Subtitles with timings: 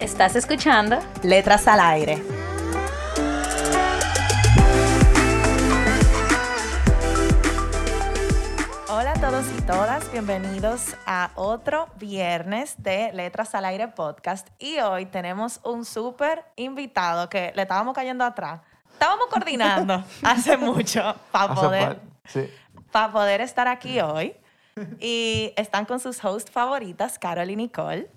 [0.00, 0.98] ¿Estás escuchando?
[1.22, 2.22] Letras al aire.
[8.90, 14.48] Hola a todos y todas, bienvenidos a otro viernes de Letras al Aire podcast.
[14.58, 18.60] Y hoy tenemos un súper invitado que le estábamos cayendo atrás.
[18.92, 22.50] Estábamos coordinando hace mucho para poder, sí.
[22.92, 24.36] para poder estar aquí hoy.
[25.00, 28.10] Y están con sus hosts favoritas, Carol y Nicole.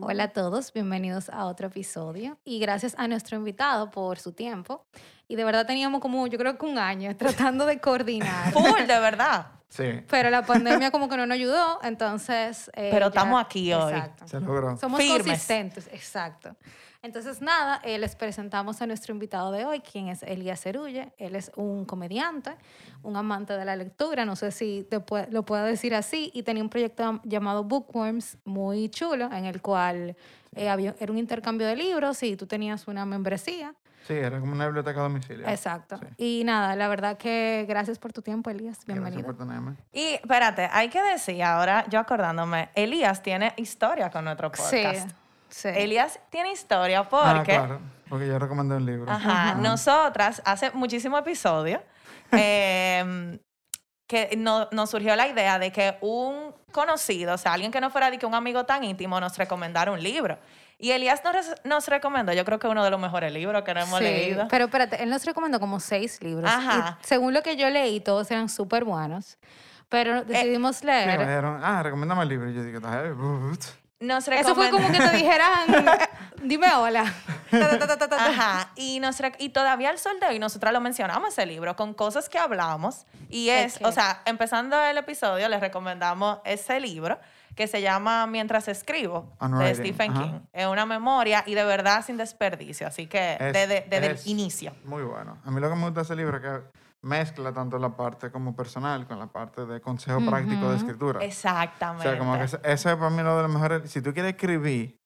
[0.00, 4.86] Hola a todos, bienvenidos a otro episodio y gracias a nuestro invitado por su tiempo.
[5.28, 9.00] Y de verdad teníamos como, yo creo que un año tratando de coordinar, Full, de
[9.00, 9.46] verdad.
[9.68, 12.68] Sí, pero la pandemia como que no nos ayudó, entonces...
[12.74, 13.92] eh, Pero ya- estamos aquí hoy.
[13.92, 14.28] Exacto.
[14.28, 14.76] se logró.
[14.76, 15.22] Somos Firmes.
[15.22, 16.54] consistentes, exacto.
[17.02, 21.12] Entonces, nada, eh, les presentamos a nuestro invitado de hoy, quien es Elías Cerulle.
[21.18, 22.52] Él es un comediante,
[23.02, 26.62] un amante de la lectura, no sé si te lo puedo decir así, y tenía
[26.62, 30.14] un proyecto llamado Bookworms muy chulo, en el cual
[30.54, 33.74] eh, había, era un intercambio de libros y tú tenías una membresía.
[34.06, 35.48] Sí, era como una biblioteca a domicilio.
[35.48, 35.98] Exacto.
[35.98, 36.40] Sí.
[36.40, 38.78] Y nada, la verdad que gracias por tu tiempo, Elías.
[38.84, 39.26] Gracias Bienvenido.
[39.26, 39.74] por tenerme.
[39.92, 45.08] Y espérate, hay que decir ahora, yo acordándome, Elías tiene historia con nuestro podcast.
[45.10, 45.14] sí.
[45.64, 49.10] Elías tiene historia Ah, porque, claro, porque yo recomendé un libro.
[49.10, 51.80] ajá, nosotras hace muchísimos episodios
[52.32, 53.38] eh,
[54.06, 57.90] que no- nos surgió la idea de que un conocido, o sea, alguien que no
[57.90, 60.38] fuera de que un amigo tan íntimo, nos recomendara un libro.
[60.78, 63.80] Y Elías nos, nos recomendó, yo creo que uno de los mejores libros que no
[63.80, 64.48] hemos Sí, leído.
[64.48, 66.50] Pero espérate, él nos recomendó como seis libros.
[66.50, 66.98] Ajá.
[67.00, 69.38] Y según lo que yo leí, todos eran súper buenos.
[69.88, 71.18] Pero decidimos Sí, me leer.
[71.20, 72.50] dijeron, ah, recomiéndame el libro.
[72.50, 72.80] Y yo dije.
[74.02, 75.86] Nos Eso fue como que te dijeran,
[76.42, 77.04] dime hola.
[77.50, 78.16] Ta, ta, ta.
[78.26, 81.92] Ajá, y, nos y todavía al sol de hoy nosotros lo mencionamos ese libro con
[81.94, 87.18] cosas que hablamos y es, o sea, empezando el episodio les recomendamos ese libro
[87.54, 89.30] que se llama Mientras escribo
[89.60, 90.22] de Stephen ajá.
[90.22, 90.40] King.
[90.54, 94.30] Es una memoria y de verdad sin desperdicio, así que Es- desde, desde es el
[94.30, 94.74] inicio.
[94.84, 95.36] Muy bueno.
[95.44, 98.30] A mí lo que me gusta de ese libro es que mezcla tanto la parte
[98.30, 101.18] como personal con la parte de consejo práctico de escritura.
[101.18, 102.08] O Exactamente.
[102.08, 103.90] sea, como que ese, ese es para mí uno de los mejores.
[103.90, 104.98] Si tú quieres escribir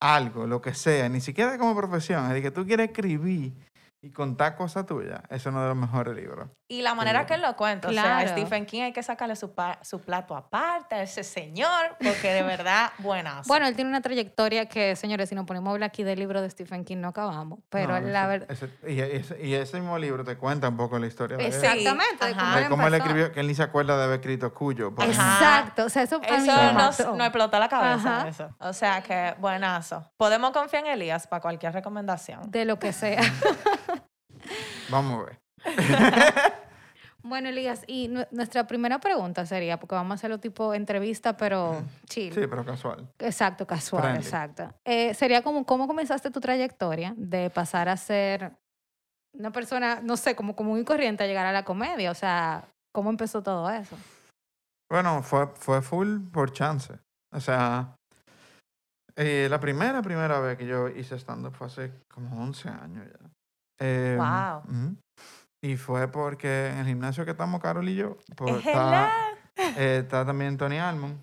[0.00, 3.52] algo, lo que sea, ni siquiera como profesión, es de que tú quieres escribir
[4.02, 6.48] y contar cosas tuyas, ese es uno de los mejores libros.
[6.68, 8.28] Y la manera que él lo cuenta, o sea, Claro.
[8.30, 12.42] Stephen King hay que sacarle su, pa- su plato aparte a ese señor, porque de
[12.42, 13.46] verdad, buenazo.
[13.48, 16.42] Bueno, él tiene una trayectoria que, señores, si nos ponemos a hablar aquí del libro
[16.42, 17.60] de Stephen King, no acabamos.
[17.68, 18.48] Pero No, la verdad.
[18.86, 21.54] y, ese, y ese mismo libro te cuenta un poco la historia de él.
[21.54, 22.26] Exactamente.
[22.26, 23.04] de cómo De él cómo él empezó.
[23.10, 24.92] escribió, que él ni se acuerda de haber escrito Cuyo.
[25.00, 25.84] Exacto.
[25.84, 28.18] O sea, eso, Eso nos, nos explotó la cabeza.
[28.18, 28.28] Ajá.
[28.28, 28.48] Eso.
[28.58, 30.04] O sea que, buenazo.
[30.16, 32.50] Podemos confiar en Elías para cualquier recomendación.
[32.50, 33.20] De lo que sea.
[34.90, 35.38] Vamos a ver.
[37.22, 41.82] Bueno, Elías, y nu- nuestra primera pregunta sería, porque vamos a hacerlo tipo entrevista, pero
[42.04, 42.32] chill.
[42.32, 43.08] Sí, pero casual.
[43.18, 44.22] Exacto, casual, Friendly.
[44.24, 44.72] exacto.
[44.84, 48.52] Eh, sería como, ¿cómo comenzaste tu trayectoria de pasar a ser
[49.34, 52.12] una persona, no sé, como común y corriente a llegar a la comedia?
[52.12, 52.64] O sea,
[52.94, 53.96] ¿cómo empezó todo eso?
[54.88, 56.94] Bueno, fue, fue full por chance.
[57.34, 57.96] O sea,
[59.16, 63.30] eh, la primera, primera vez que yo hice stand-up fue hace como 11 años ya.
[63.78, 64.62] Eh, Wow.
[64.64, 64.96] ujú.
[65.62, 69.10] Y fue porque en el gimnasio que estamos, Carol y yo, pues, Es está,
[69.76, 71.22] eh, está también Tony Almond.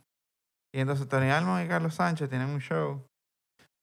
[0.73, 3.05] Y entonces Tony Almond y Carlos Sánchez tienen un show.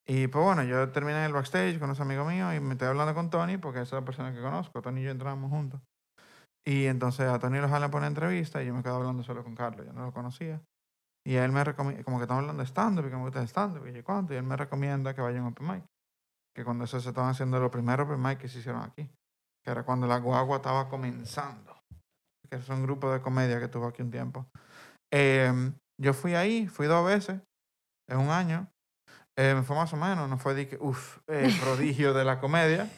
[0.07, 2.89] Y pues bueno, yo terminé en el backstage con unos amigos míos y me estoy
[2.89, 4.83] hablando con Tony porque es la persona que conozco.
[4.83, 5.81] Tony y yo entramos juntos.
[6.67, 9.45] Y entonces a Tony lo jalan por una entrevista y yo me quedo hablando solo
[9.45, 10.61] con Carlos, yo no lo conocía.
[11.25, 13.49] Y él me recomienda, como que estamos hablando de stand-up y que me gusta el
[13.49, 14.35] stand-up y yo cuánto.
[14.35, 15.85] Y él me recomienda que vaya a un open mic.
[16.55, 19.09] Que cuando eso se estaban haciendo los primeros open que se hicieron aquí.
[19.65, 21.83] Que era cuando la guagua estaba comenzando.
[22.49, 24.47] Que es un grupo de comedia que tuvo aquí un tiempo.
[25.13, 27.41] Em, yo fui ahí, fui dos veces
[28.09, 28.69] en un año.
[29.37, 32.41] Eh, me fue más o menos, no fue de que, uff, el prodigio de la
[32.41, 32.91] comedia.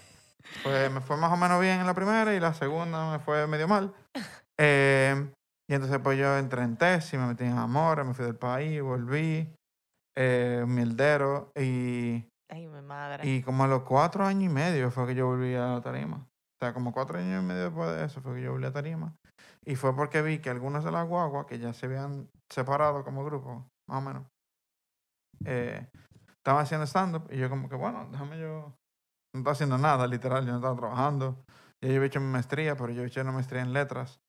[0.63, 3.47] Pues me fue más o menos bien en la primera y la segunda me fue
[3.47, 3.95] medio mal.
[4.59, 5.31] Eh,
[5.69, 8.83] y entonces pues yo entré en tesis, me metí en amor, me fui del país,
[8.83, 9.49] volví,
[10.17, 13.27] eh, mierdero y, Ay, mi madre.
[13.27, 16.19] y como a los cuatro años y medio fue que yo volví a Tarima.
[16.19, 18.73] O sea, como cuatro años y medio después de eso fue que yo volví a
[18.73, 19.15] Tarima.
[19.65, 23.25] Y fue porque vi que algunos de las guaguas que ya se habían separado como
[23.25, 24.27] grupo, más o menos,
[25.47, 25.89] eh,
[26.37, 28.75] estaba haciendo stand-up y yo como que, bueno, déjame yo...
[29.35, 31.43] No estaba haciendo nada, literal, yo no estaba trabajando.
[31.81, 34.21] Ya yo había hecho mi maestría, pero yo he hecho una maestría en letras,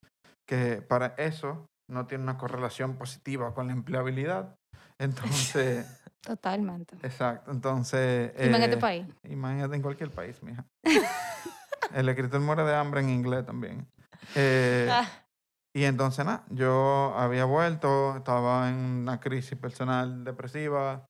[0.47, 4.55] que para eso no tiene una correlación positiva con la empleabilidad.
[4.97, 6.95] Entonces, Totalmente.
[7.03, 8.31] exacto, entonces...
[8.37, 9.05] En este eh, país.
[9.23, 10.65] Imagínate en cualquier país, mija.
[11.93, 13.85] El escritor muere de hambre en inglés también.
[14.35, 15.07] Eh, Ah,
[15.75, 21.07] y entonces, nada, yo había vuelto, estaba en una crisis personal depresiva,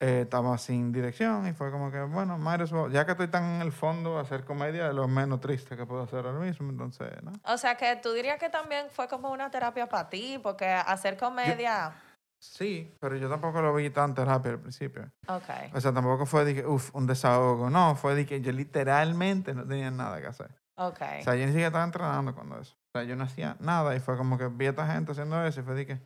[0.00, 3.28] eh, estaba sin dirección y fue como que, bueno, might as well, ya que estoy
[3.28, 6.70] tan en el fondo, hacer comedia es lo menos triste que puedo hacer ahora mismo,
[6.70, 7.32] entonces, ¿no?
[7.44, 11.16] o sea que tú dirías que también fue como una terapia para ti, porque hacer
[11.18, 11.92] comedia.
[12.40, 15.10] Sí, pero yo tampoco lo vi tan terapia al principio.
[15.26, 15.74] Ok.
[15.74, 19.54] O sea, tampoco fue de que, uff, un desahogo, no, fue de que yo literalmente
[19.54, 20.50] no tenía nada que hacer.
[20.78, 21.00] Ok.
[21.20, 22.74] O sea, yo ni siquiera estaba entrenando cuando eso.
[22.74, 25.44] O sea, yo no hacía nada y fue como que vi a esta gente haciendo
[25.44, 26.00] eso y fue de que, eh,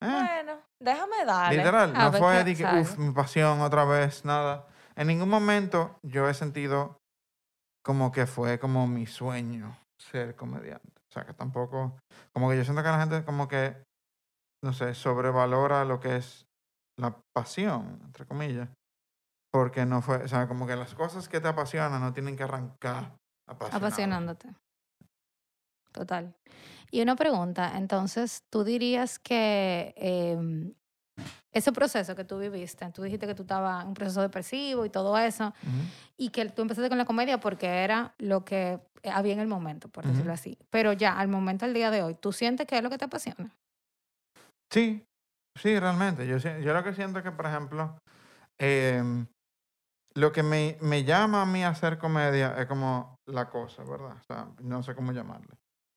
[0.00, 1.58] bueno, déjame darle.
[1.58, 4.66] literal, A no fue de que, uff, mi pasión otra vez, nada.
[4.96, 6.96] En ningún momento yo he sentido
[7.84, 11.00] como que fue como mi sueño ser comediante.
[11.10, 11.98] O sea, que tampoco,
[12.32, 13.76] como que yo siento que la gente como que,
[14.62, 16.46] no sé, sobrevalora lo que es
[16.98, 18.68] la pasión, entre comillas.
[19.50, 22.42] Porque no fue, o sea, como que las cosas que te apasionan no tienen que
[22.42, 23.16] arrancar
[23.46, 23.86] apasionado.
[23.86, 24.48] Apasionándote.
[25.92, 26.34] Total.
[26.90, 30.74] Y una pregunta, entonces, ¿tú dirías que em,
[31.52, 34.90] ese proceso que tú viviste, tú dijiste que tú estabas en un proceso depresivo y
[34.90, 35.54] todo eso,
[36.16, 39.88] y que tú empezaste con la comedia porque era lo que había en el momento,
[39.88, 40.58] por decirlo así.
[40.70, 43.06] Pero ya, al momento, al día de hoy, ¿tú sientes que es lo que te
[43.06, 43.54] apasiona?
[44.70, 45.04] Sí,
[45.56, 46.26] sí, realmente.
[46.26, 47.98] Yo, yo lo que siento es que, por ejemplo,
[48.58, 49.26] em,
[50.14, 54.16] lo que me, me llama a mí a hacer comedia es como la cosa, ¿verdad?
[54.20, 55.56] O sea, no sé cómo llamarle.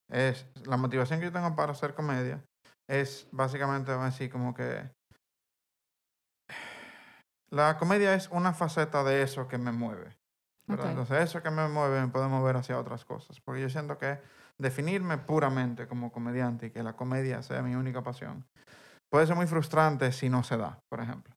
[0.09, 2.43] Es la motivación que yo tengo para hacer comedia
[2.87, 4.91] es básicamente vamos a decir como que
[7.49, 10.17] la comedia es una faceta de eso que me mueve.
[10.67, 13.39] Entonces, eso que me mueve me puede mover hacia otras cosas.
[13.41, 14.19] Porque yo siento que
[14.61, 18.45] definirme puramente como comediante y que la comedia sea mi única pasión
[19.11, 21.33] puede ser muy frustrante si no se da, por ejemplo.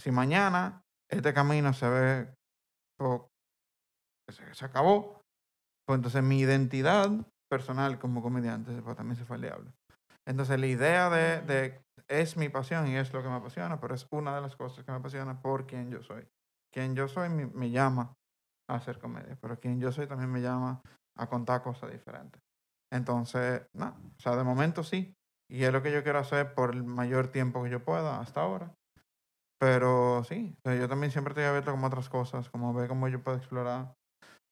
[0.00, 2.34] Si mañana este camino se ve
[3.00, 3.28] o
[4.30, 5.20] se, se acabó,
[5.86, 7.10] pues entonces mi identidad
[7.50, 9.72] personal como comediante pues, también se fue al diablo.
[10.26, 13.94] Entonces la idea de, de es mi pasión y es lo que me apasiona, pero
[13.94, 16.26] es una de las cosas que me apasiona por quien yo soy.
[16.72, 18.14] Quien yo soy me, me llama
[18.68, 20.82] a hacer comedia, pero quien yo soy también me llama
[21.16, 22.40] a contar cosas diferentes.
[22.90, 25.14] Entonces, no, o sea, de momento sí,
[25.50, 28.40] y es lo que yo quiero hacer por el mayor tiempo que yo pueda hasta
[28.40, 28.74] ahora.
[29.60, 32.88] Pero sí, o sea, yo también siempre estoy abierto como a otras cosas, como ver
[32.88, 33.94] cómo yo puedo explorar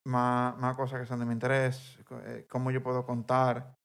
[0.04, 3.76] más, más cosas que son de mi interés, eh, cómo yo puedo contar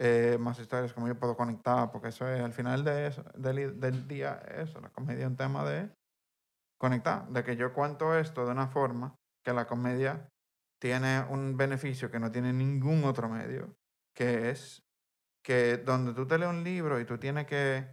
[0.00, 3.80] eh, más historias, cómo yo puedo conectar, porque eso es al final de eso, del,
[3.80, 5.90] del día, eso, la comedia es un tema de
[6.80, 10.28] conectar, de que yo cuento esto de una forma que la comedia
[10.80, 13.74] tiene un beneficio que no tiene ningún otro medio,
[14.18, 14.82] que es
[15.44, 17.86] que donde tú te lees un libro y tú tienes que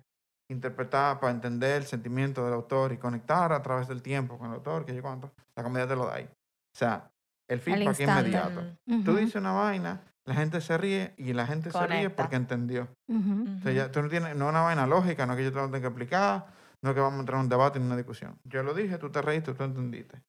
[0.50, 4.56] interpretar para entender el sentimiento del autor y conectar a través del tiempo con el
[4.56, 6.26] autor, que yo cuánto, la comedia te lo da ahí.
[6.26, 7.12] O sea,
[7.48, 8.66] el feedback es inmediato.
[9.04, 12.88] Tú dices una vaina, la gente se ríe y la gente se ríe porque entendió.
[13.08, 13.46] ujú.
[13.60, 15.52] O sea, ya, tú no tienes, no es una vaina lógica, no es que yo
[15.52, 16.48] te lo tenga que explicar,
[16.82, 18.40] no es que vamos a entrar en un debate ni una discusión.
[18.46, 20.24] Yo lo dije, tú te reíste, tú entendiste.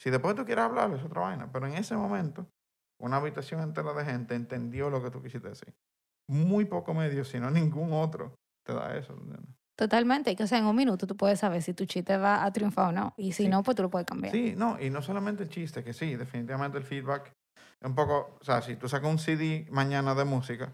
[0.00, 2.48] Si después tú quieres hablar, es otra vaina, pero en ese momento,
[2.98, 5.74] una habitación entera de gente entendió lo que tú quisiste decir.
[6.28, 8.34] Muy poco medio, si no ningún otro,
[8.64, 9.16] te da eso.
[9.76, 10.34] Totalmente.
[10.34, 12.88] Que, o sea, en un minuto tú puedes saber si tu chiste va a triunfar
[12.88, 13.14] o no.
[13.16, 13.48] Y si Sí.
[13.48, 14.32] no, pues tú lo puedes cambiar.
[14.34, 17.32] Sí, no, y no solamente el chiste, que sí, definitivamente el feedback
[17.80, 20.72] es un poco, o sea, si tú sacas un CD mañana de música,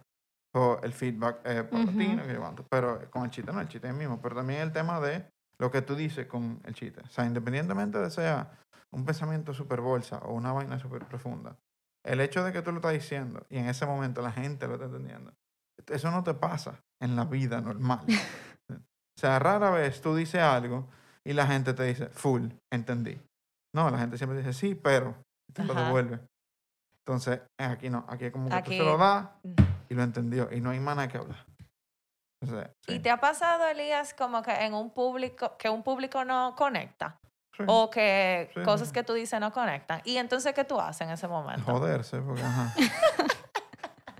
[0.52, 2.26] pues el feedback es paulatino, Ujú.
[2.28, 4.72] que yo pero con el chiste no, el chiste es el mismo, pero también el
[4.72, 5.26] tema de
[5.58, 8.52] lo que tú dices con el chiste, o sea, independientemente de sea
[8.90, 11.56] un pensamiento super bolsa o una vaina súper profunda,
[12.04, 14.74] el hecho de que tú lo estás diciendo y en ese momento la gente lo
[14.74, 15.32] está entendiendo,
[15.86, 18.06] eso no te pasa en la vida normal.
[18.70, 20.88] o sea, rara vez tú dices algo
[21.24, 23.20] y la gente te dice, full, entendí.
[23.74, 25.14] No, la gente siempre dice, sí, pero,
[25.48, 25.84] y te lo Ajá.
[25.84, 26.20] devuelve.
[26.98, 29.28] Entonces, aquí no, aquí es como que tú Aquí- se lo das
[29.88, 31.44] y lo entendió y no hay más nada que hablar.
[32.40, 36.24] Entonces, ¿Y sí, te ha pasado, Elías, como que en un público, que un público
[36.24, 37.16] no conecta?
[37.56, 38.94] Sí, O que Sí, cosas sí.
[38.94, 40.00] que tú dices no conectan.
[40.04, 41.64] ¿Y entonces qué tú haces en ese momento?
[41.64, 42.72] joderse, porque ajá.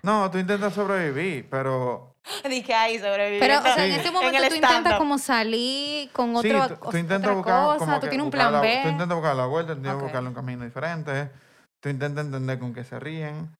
[0.02, 2.14] No, tú intentas sobrevivir, pero
[2.48, 3.46] Dije ahí sobreviviendo.
[3.62, 6.90] Pero, o sea, en ese En momento tú intentas como salir con sí, otro, tú,
[6.90, 8.80] tú intentas otra buscar cosa, como tú tienes un buscar plan la- B.
[8.82, 10.02] Tú intentas buscar la vuelta, tú intentas Ok.
[10.02, 11.30] buscarle un camino diferente,
[11.80, 13.54] tú intentas entender con qué se ríen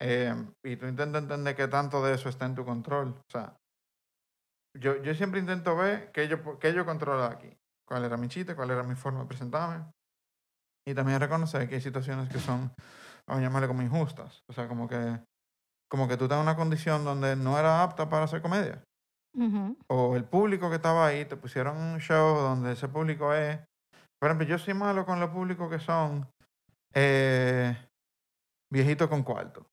[0.00, 3.08] eh, y tú intentas entender qué tanto de eso está en tu control.
[3.18, 3.54] O sea,
[4.74, 7.50] yo, yo siempre intento ver qué yo, qué yo controlo aquí.
[7.88, 9.84] Cuál era mi chiste, cuál era mi forma de presentarme.
[10.86, 12.72] Y también reconocer que hay situaciones que son,
[13.26, 14.42] vamos a llamarle como injustas.
[14.48, 15.18] O sea, como que,
[15.90, 18.82] como que tú estás en una condición donde no era apta para hacer comedia.
[19.34, 19.76] Ujú.
[19.88, 23.58] O el público que estaba ahí, te pusieron un show donde ese público es...
[24.20, 26.28] Por ejemplo, yo soy malo con los públicos que son
[26.94, 27.76] eh,
[28.72, 29.66] viejitos con cuarto.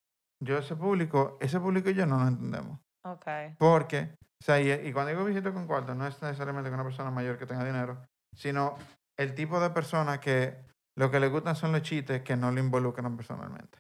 [0.44, 2.80] Yo ese público, ese público y yo no lo entendemos.
[3.06, 3.26] Ok.
[3.58, 7.10] Porque, sea, y, y cuando digo viejito con cuarto, no es necesariamente que una persona
[7.12, 7.98] mayor que tenga dinero,
[8.36, 8.76] sino
[9.18, 10.64] el tipo de persona que
[10.98, 13.80] lo que le gustan son los chistes que no le involucran personalmente.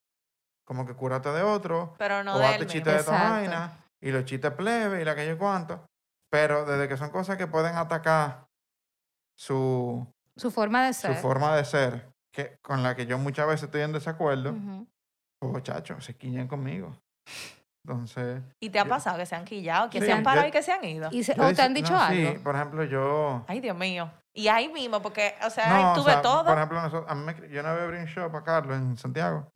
[0.65, 3.31] Como que curate de otro, Pero no o de hazte chistes de Exacto.
[3.31, 5.85] vaina, y los chistes plebe, y la que yo cuánto.
[6.31, 8.47] Pero desde que son cosas que pueden atacar
[9.37, 10.05] su,
[10.35, 11.15] Su forma de su ser.
[11.17, 14.87] forma de ser, que, con la que yo muchas veces estoy en desacuerdo, Ujú.
[15.39, 16.95] pues chacho, se quiñan conmigo.
[17.87, 18.41] Entonces...
[18.59, 20.47] ¿Y te ha Yo- pasado que se han quillado, que Sí, se han yo- parado
[20.47, 21.09] y que se han ido?
[21.11, 22.31] Y se- yo ¿O te han dicho no, algo?
[22.31, 23.45] Sí, por ejemplo, yo...
[23.47, 24.11] Ay, Dios mío.
[24.33, 26.43] Y ahí mismo, porque, o sea, No, o tuve sea, todo.
[26.45, 28.97] Por ejemplo, nosotros, a mí me- yo una vez abrí un show para Carlos en
[28.97, 29.47] Santiago.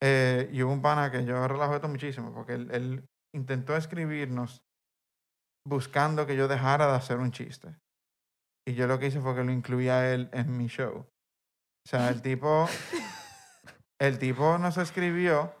[0.00, 3.04] eh, y hubo un pana que yo relajo esto muchísimo, porque él, él
[3.34, 4.60] intentó escribirnos
[5.66, 7.74] buscando que yo dejara de hacer un chiste.
[8.68, 10.98] Y yo lo que hice fue que lo incluía a él en mi show.
[10.98, 12.68] O sea, el tipo,
[14.00, 15.54] el tipo nos escribió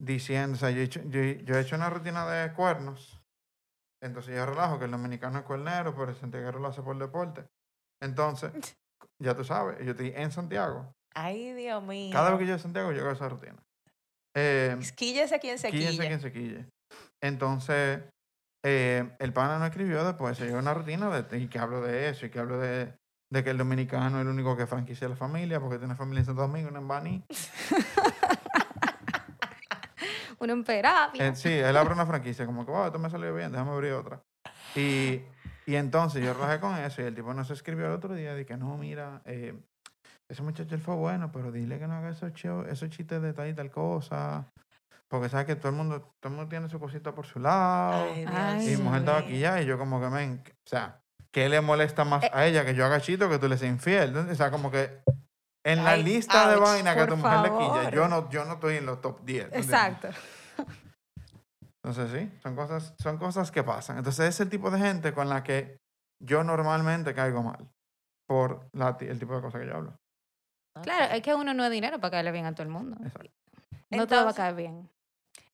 [0.00, 3.20] diciendo, o sea, yo he hecho, yo, yo he hecho una rutina de cuernos.
[4.02, 7.44] Entonces yo relajo que el dominicano es cuernero, pero el santiaguero lo hace por deporte.
[8.00, 8.52] Entonces,
[9.22, 10.94] ya tú sabes, yo estoy en Santiago.
[11.14, 12.12] Ay, Dios mío.
[12.12, 13.56] Cada vez que yo en Santiago, yo hago esa rutina.
[14.36, 15.98] Eh, Quíllese quien se quille.
[15.98, 16.68] quien se quille.
[17.20, 18.02] Entonces,
[18.64, 22.08] eh, el pana no escribió después, se llevó una rutina de, y que hablo de
[22.08, 22.94] eso, y que hablo de,
[23.32, 26.26] de que el dominicano es el único que franquicia la familia, porque tiene familia en
[26.26, 27.24] Santo Domingo, en Bani.
[30.40, 31.20] Uno en.
[31.20, 33.92] Eh, sí, él abre una franquicia, como que, wow, esto me salió bien, déjame abrir
[33.92, 34.22] otra.
[34.74, 35.22] Y,
[35.66, 38.46] y entonces yo relajé con eso, y el tipo nos escribió el otro día, de
[38.46, 39.54] que no, mira, eh,
[40.28, 42.32] ese muchacho él fue bueno, pero dile que no haga esos,
[42.68, 44.46] esos chistes de tal y tal cosa.
[45.08, 48.04] Porque sabes que todo el mundo, todo el mundo tiene su cosita por su lado.
[48.12, 51.00] Ay, Dios Ay, y mujer estaba aquí ya, y yo como que, men, o sea,
[51.30, 52.30] ¿qué le molesta más Eh.
[52.32, 54.14] a ella que yo haga chito que tú le seas infiel?
[54.14, 55.00] O sea, como que
[55.64, 58.28] en la Ay, lista de ouch, vainas que a tu mujer le quilla, yo no,
[58.30, 59.44] yo no estoy en los top 10.
[59.44, 59.68] ¿entiendes?
[59.70, 60.08] Exacto.
[61.84, 63.98] Entonces sí, son cosas, son cosas que pasan.
[63.98, 65.78] Entonces es el tipo de gente con la que
[66.20, 67.68] yo normalmente caigo mal
[68.26, 69.96] por la, el tipo de cosas que yo hablo.
[70.82, 72.96] Claro, es que uno no es dinero para caerle bien a todo el mundo.
[73.04, 73.30] Exacto.
[73.90, 74.90] No te va a Entonces- caer bien.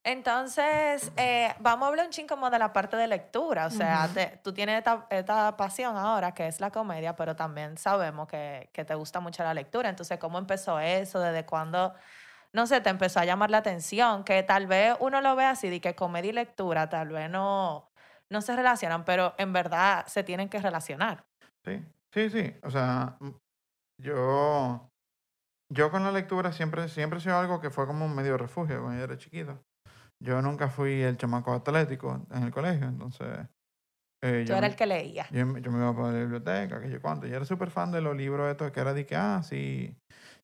[0.07, 3.65] Entonces, eh, vamos a hablar un ching como de la parte de lectura.
[3.67, 7.79] O sea, te- tú tienes esta, esta pasión ahora que es la comedia, pero también
[7.79, 9.89] sabemos que, que te gusta mucho la lectura.
[9.89, 11.21] Entonces, ¿cómo empezó eso?
[11.21, 11.95] ¿Desde cuándo,
[12.53, 14.25] no sé, te empezó a llamar la atención?
[14.25, 17.91] Que tal vez uno lo ve así, de que comedia y lectura tal vez no,
[18.29, 21.25] no se relacionan, pero en verdad se tienen que relacionar.
[21.65, 21.83] Sí,
[22.13, 22.55] sí, sí.
[22.63, 23.31] O sea, mm,
[24.03, 24.91] yo,
[25.71, 28.83] yo con la lectura siempre, siempre he sido algo que fue como un medio refugio
[28.83, 29.65] cuando yo era chiquito.
[30.25, 33.47] Yo nunca fui el chamaco atlético en el colegio, entonces...
[34.23, 35.27] eh, Yo yo era el que leía.
[35.31, 37.27] Yo, me- yo me iba para la biblioteca, que yo cuánto.
[37.27, 39.95] Yo era súper fan de los libros estos que era de que, ah, si,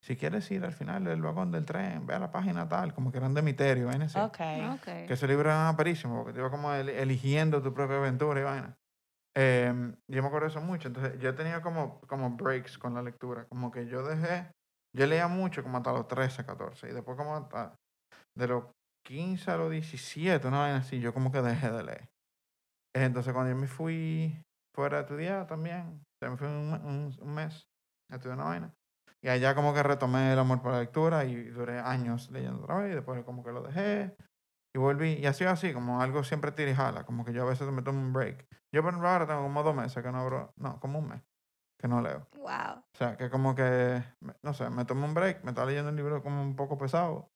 [0.01, 3.11] si quieres ir al final del vagón del tren, ve a la página tal, como
[3.11, 4.19] que eran de misterio, vaina así.
[4.19, 4.39] Ok.
[4.75, 4.85] Ok.
[5.07, 8.45] Que ese libro era perísimo, porque te iba como el- eligiendo tu propia aventura y
[8.45, 8.77] vaina.
[9.35, 10.89] Em, yo me acuerdo de eso mucho.
[10.89, 13.47] Entonces, yo tenía como, como breaks con la lectura.
[13.49, 14.51] Como que yo dejé,
[14.95, 16.91] yo leía mucho como hasta los 13, 14.
[16.91, 17.75] Y después como hasta
[18.35, 18.65] de los
[19.03, 22.11] 15 a los 17, una vaina así, yo como que dejé de leer.
[22.95, 24.43] Entonces, cuando yo me fui
[24.75, 27.69] fuera a estudiar también, o sea, me fui un, un- un mes
[28.11, 28.75] a estudiar una vaina.
[29.23, 32.77] Y allá como que retomé el amor por la lectura y duré años leyendo otra
[32.79, 34.17] vez y después como que lo dejé
[34.75, 35.15] y volví.
[35.15, 37.83] Y así así, como algo siempre tira y jala, como que yo a veces me
[37.83, 38.47] tomo un break.
[38.73, 41.23] Yo por ejemplo ahora tengo como dos meses que no abro, no, como un mes
[41.79, 42.27] que no leo.
[42.37, 42.83] Wow.
[42.95, 44.03] O sea, que como que,
[44.43, 47.31] no sé, me tomo un break, me estaba leyendo un libro como un poco pesado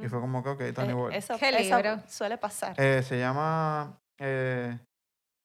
[0.00, 1.14] y fue como que, ok, Tony Eh, Boy.
[1.14, 2.00] eso, ¿Qué eso libro?
[2.08, 2.74] suele pasar.
[2.80, 4.78] Eh, se llama eh,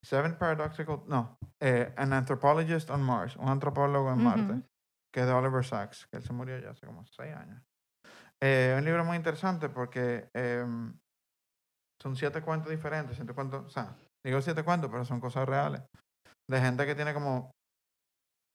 [0.04, 4.64] Seven Paradoxical, no, eh, An Anthropologist on Mars, un antropólogo en Marte, Ujú.
[5.14, 7.62] que es de Oliver Sacks, que él se murió ya hace como seis años.
[8.42, 10.98] Eh, un libro muy interesante porque em,
[12.02, 15.82] son siete cuentos diferentes, siete cuentos, o sea, digo siete cuentos, pero son cosas reales,
[16.48, 17.52] de gente que tiene como,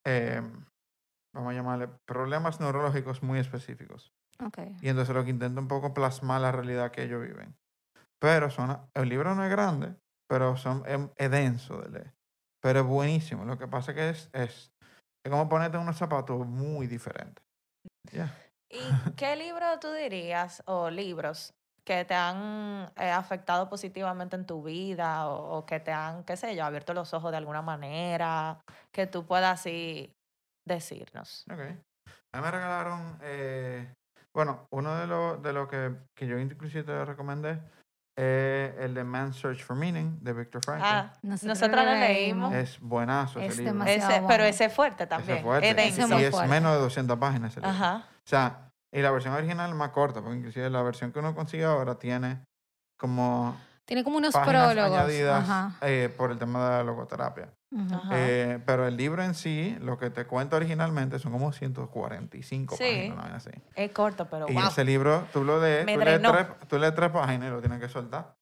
[0.07, 0.65] em,
[1.35, 4.13] vamos a llamarle, problemas neurológicos muy específicos.
[4.41, 4.59] Ok.
[4.81, 7.55] Y entonces lo que intenta un poco plasmar la realidad que ellos viven.
[8.21, 9.97] Pero son, el libro no es grande,
[10.29, 12.15] pero son, es, es denso de leer.
[12.63, 13.45] Pero es buenísimo.
[13.45, 14.73] Lo que pasa que es, es,
[15.25, 17.45] es como ponerte unos zapatos muy diferentes.
[18.13, 18.33] Ya.
[18.71, 21.53] ¿Y qué libro tú dirías, o libros,
[21.85, 26.37] que te han eh, afectado positivamente en tu vida o, o que te han, qué
[26.37, 28.61] sé yo, abierto los ojos de alguna manera,
[28.93, 30.13] que tú puedas así
[30.67, 31.45] decirnos.
[31.51, 31.61] Ok.
[31.61, 33.93] A mí me regalaron, eh,
[34.35, 37.61] bueno, uno de los de lo que, que yo inclusive te recomendé
[38.17, 40.85] es el de Man's Search for Meaning de Viktor Frankl.
[40.87, 42.55] Ah, Nosotros nosotros lo leímos.
[42.55, 43.73] es buenazo ese Es libro.
[43.73, 45.39] demasiado Ese, pero ese es fuerte Ese también.
[45.39, 45.71] es fuerte.
[45.71, 47.71] Es es y es menos de 200 páginas ese libro.
[47.75, 48.05] Ajá.
[48.19, 51.35] O sea, y la versión original es más corta, porque inclusive la versión que uno
[51.35, 52.45] consigue ahora tiene
[52.99, 54.77] como Tiene como unos prólogos.
[54.99, 55.73] añadidas Ajá.
[55.81, 57.49] eh, por el tema de la logoterapia.
[58.11, 62.85] Eh, pero el libro en sí, lo que te cuenta originalmente son como 145 Sí.
[62.85, 63.51] páginas, vaina así.
[63.75, 64.67] Es corto, pero Y wow.
[64.69, 67.81] ese libro, tú lo lees, tú lees, tres, tú lees tres páginas y lo tienes
[67.81, 68.35] que soltar.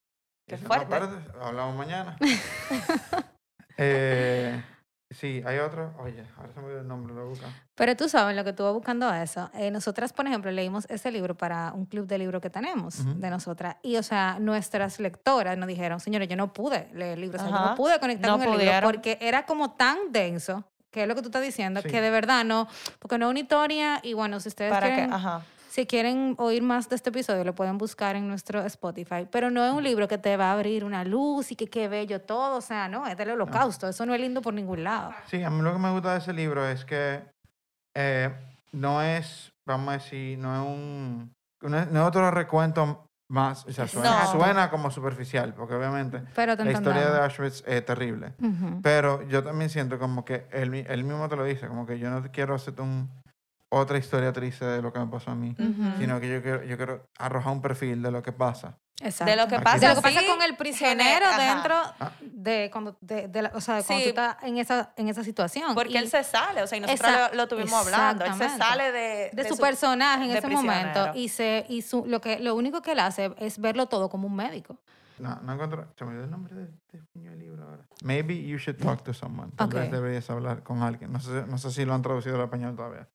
[0.47, 0.97] Qué "No, fuerte".
[1.41, 2.17] hablamos mañana.
[3.77, 4.63] eh,
[5.11, 5.93] sí, hay otro.
[5.99, 7.47] Oye, ahora se me olvidó el nombre, lo busca.
[7.75, 9.51] Pero tú sabes lo que estuvo buscando eso.
[9.55, 13.15] Eh, nosotras, por ejemplo, leímos ese libro para un club de libro que tenemos Ujú.
[13.15, 13.77] de nosotras.
[13.83, 17.39] Y, o sea, nuestras lectoras nos dijeron, señores, yo no pude leer el libro.
[17.39, 18.91] O sea, yo no pude conectar No con el libro pudieron.
[18.93, 21.89] porque era como tan denso, que es lo que tú estás diciendo, Sí.
[21.89, 24.01] que de verdad no, porque no es una historia.
[24.03, 25.43] Y bueno, si ustedes Para que, quieren, ajá.
[25.71, 29.27] Si quieren oír más de este episodio, lo pueden buscar en nuestro Spotify.
[29.31, 31.87] Pero no es un libro que te va a abrir una luz y que qué
[31.89, 32.57] bello todo.
[32.57, 33.89] O sea, no, es del holocausto.
[33.89, 35.13] Eso no es lindo por ningún lado.
[35.29, 37.23] Sí, a mí lo que me gusta de ese libro es que
[37.97, 38.31] eh,
[38.73, 43.65] no es, vamos a decir, no es un, no es, no es otro recuento más,
[43.65, 44.33] o sea, suena, No.
[44.33, 47.21] suena como superficial, porque obviamente Pero la historia de.
[47.23, 48.33] Auschwitz es terrible.
[48.83, 51.97] Pero yo también siento como que él, mi- él mismo te lo dice, como que
[52.01, 53.09] yo no quiero hacer un,
[53.71, 55.99] otra historia triste de lo que me pasó a mí, Ujú.
[55.99, 58.77] sino que yo quiero, yo quiero arrojar un perfil de lo que pasa.
[59.03, 59.31] Exacto.
[59.31, 61.55] De lo que pasa, de lo que pasa sí, con el prisionero gener- ajá.
[61.55, 62.13] dentro Ah.
[62.21, 64.13] de cuando de, de la- o sea, de cuando Sí.
[64.13, 66.83] tú estás en esa en esa situación Porque Y él se sale, o sea, y
[66.83, 68.27] nosotros lo, lo tuvimos hablando.
[68.27, 71.15] Él se sale de, de, su, personaje en de ese momento prisionero.
[71.19, 74.27] y se y su lo que lo único que él hace es verlo todo como
[74.27, 74.77] un médico
[75.19, 77.85] No, no encuentro, se me olvidó el nombre de, de coño del libro ahora.
[78.03, 79.51] Maybe you should talk to someone.
[79.57, 79.93] Tal vez Ok.
[79.95, 81.11] deberías hablar con alguien.
[81.11, 83.09] No sé, no sé si lo han traducido al español todavía.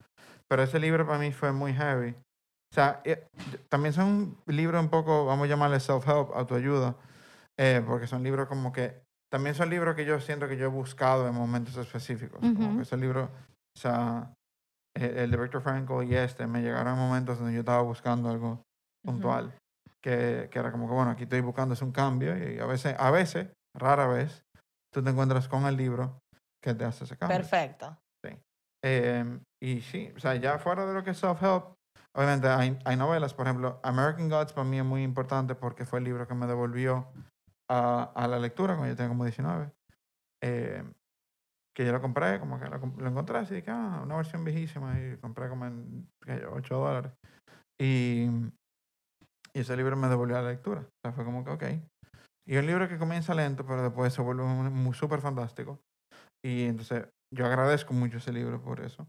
[0.47, 2.11] Pero ese libro para mí fue muy heavy.
[2.11, 3.27] O sea, eh,
[3.69, 6.95] también son libros un poco, vamos a llamarle self-help, autoayuda,
[7.57, 10.69] eh, porque son libros como que, también son libros que yo siento que yo he
[10.69, 12.39] buscado en momentos específicos.
[12.39, 12.77] Como Ujú.
[12.77, 13.23] que ese libro,
[13.75, 14.33] o sea,
[14.95, 18.29] eh, el de Viktor Frankl y este, me llegaron en momentos donde yo estaba buscando
[18.29, 18.61] algo
[19.03, 19.53] puntual,
[20.01, 22.95] que, que era como que, bueno, aquí estoy buscando es un cambio y a veces,
[22.97, 24.43] a veces, rara vez,
[24.91, 26.21] tú te encuentras con el libro
[26.61, 27.37] que te hace ese cambio.
[27.37, 27.97] Perfecto.
[28.87, 31.73] Eh, y sí, o sea, ya fuera de lo que es self-help,
[32.15, 35.97] obviamente hay, hay novelas, por ejemplo, American Gods para mí es muy importante porque fue
[35.99, 37.07] el libro que me devolvió
[37.67, 39.71] a, a la lectura cuando yo tenía como 19.
[40.43, 40.83] Eh,
[41.75, 44.97] que yo lo compré, como que lo, lo encontré así, que ah, una versión viejísima
[44.99, 47.11] y compré como en qué sé yo, 8 dólares.
[47.81, 48.29] Y,
[49.51, 50.81] y ese libro me devolvió a la lectura.
[50.81, 51.63] O sea, fue como que, ok.
[52.47, 54.45] Y un libro que comienza lento, pero después se vuelve
[54.93, 55.81] súper fantástico.
[56.45, 59.07] Y entonces yo agradezco mucho ese libro por eso.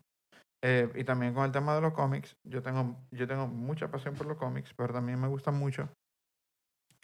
[0.64, 4.14] Eh, y también con el tema de los cómics, yo tengo, yo tengo mucha pasión
[4.14, 5.86] por los cómics, pero también me gustan mucho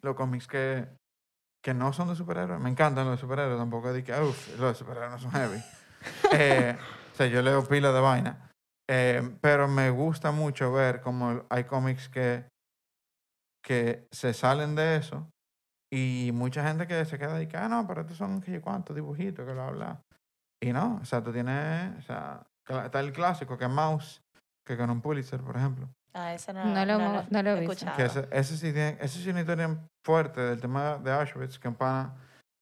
[0.00, 0.88] los cómics que,
[1.62, 2.62] que no son de superhéroes.
[2.62, 5.62] Me encantan los superhéroes, tampoco de que, uff, los superhéroes no son heavy.
[6.32, 6.76] Eh,
[7.12, 8.50] o sea, yo leo pila de vaina.
[8.90, 12.48] Eh, pero me gusta mucho ver cómo hay cómics que,
[13.62, 15.28] que se salen de eso
[15.92, 18.96] y mucha gente que se queda y que, ah, no, pero estos son que cuántos
[18.96, 20.00] dibujitos, que lo habla.
[20.62, 22.46] Y no, o sea, tú tienes, o sea,
[22.84, 24.22] está el clásico que es Mouse,
[24.64, 25.88] que con un Pulitzer, por ejemplo.
[26.14, 27.96] Ah, ese no, No lo no hemos- no lo he escuchado.
[27.96, 31.58] Que ese, ese sí tiene, ese sí es una historia fuerte del tema de Auschwitz,
[31.58, 32.14] que un pana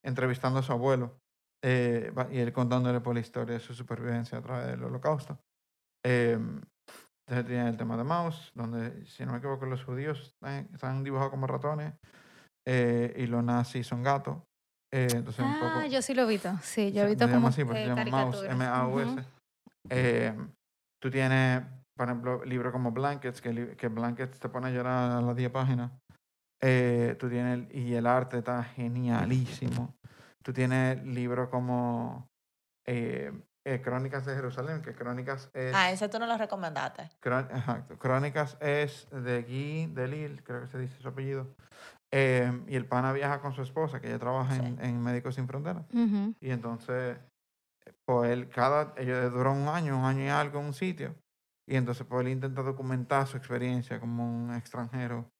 [0.04, 1.18] entrevistando a su abuelo
[1.62, 5.38] eh, y él contándole por la historia de su supervivencia a través del holocausto.
[6.06, 6.38] Eh,
[7.28, 11.04] entonces tiene el tema de Maus, donde, si no me equivoco, los judíos están, están
[11.04, 11.92] dibujados como ratones
[12.66, 14.38] eh, y los nazis son gatos.
[14.92, 15.72] Eh, entonces un poco...
[15.76, 18.36] ah yo sí lo he visto sí yo llama como así, eh, se llama Maus,
[18.36, 18.54] caricaturas.
[18.56, 19.10] M-A-U-S.
[19.12, 19.26] Ujú.
[19.90, 20.34] Eh,
[21.00, 21.62] tú tienes,
[21.96, 25.50] por ejemplo, libros como Blankets, que, que Blankets te pone a llorar a las 10
[25.50, 25.92] páginas.
[26.60, 29.94] Eh, tú tienes, y el arte está genialísimo.
[30.42, 32.28] Tú tienes libros como
[32.86, 33.32] eh,
[33.64, 35.74] eh, Crónicas de Jerusalén, que Crónicas es...
[35.74, 37.08] Ah, ese tú no lo recomendaste.
[37.20, 41.46] Crón- exacto, Crónicas es de Guy Delisle, creo que se dice su apellido.
[42.12, 44.60] Eh, y el pana viaja con su esposa, que ella trabaja Sí.
[44.64, 45.84] en, en Médicos Sin Fronteras.
[46.40, 47.18] Y entonces,
[48.04, 51.14] pues él, cada, ellos duró un año, un año y algo en un sitio.
[51.68, 55.30] Y entonces, pues él intenta documentar su experiencia como un extranjero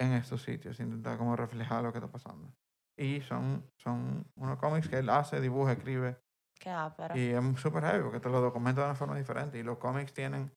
[0.00, 2.52] en estos sitios, intenta como reflejar lo que está pasando.
[2.98, 6.16] Y son, son unos cómics que él hace, dibuja, escribe.
[6.58, 7.16] Qué ápero.
[7.18, 9.58] Y es súper heavy porque te lo documenta de una forma diferente.
[9.58, 10.50] Y los cómics tienen,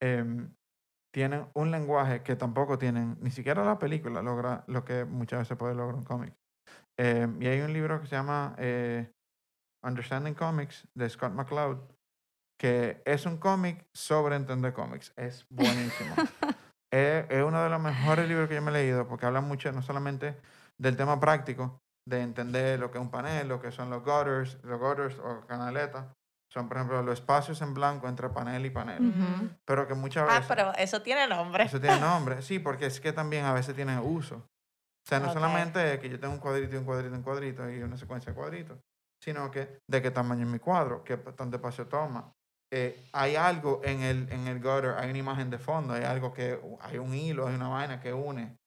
[0.00, 0.54] em,
[1.12, 5.56] tienen un lenguaje que tampoco tienen, ni siquiera la película logra lo que muchas veces
[5.58, 6.34] puede lograr un cómic.
[6.98, 9.10] Eh, y hay un libro que se llama eh,
[9.84, 11.78] Understanding Comics de Scott McCloud,
[12.58, 15.12] que es un cómic sobre entender cómics.
[15.16, 16.14] Es buenísimo.
[16.92, 19.70] es, es uno de los mejores libros que yo me he leído porque habla mucho
[19.72, 20.36] no solamente
[20.78, 24.58] del tema práctico, de entender lo que es un panel, lo que son los gutters,
[24.64, 26.06] los gutters o canaletas.
[26.52, 29.14] Son, por ejemplo, los espacios en blanco entre panel y panel.
[29.64, 30.46] Pero que muchas Ah, veces...
[30.48, 31.64] pero eso tiene nombre.
[31.64, 34.36] Eso tiene nombre, sí, porque es que también a veces tiene uso.
[34.36, 35.32] O sea, no Ok.
[35.32, 37.96] solamente es que yo tengo un cuadrito y un cuadrito y un cuadrito y una
[37.96, 38.78] secuencia de cuadritos,
[39.22, 42.30] sino que de qué tamaño es mi cuadro, qué tanto espacio toma.
[42.70, 46.34] Eh, hay algo en el, en el gutter, hay una imagen de fondo, hay algo
[46.34, 48.58] que, hay un hilo, hay una vaina que une.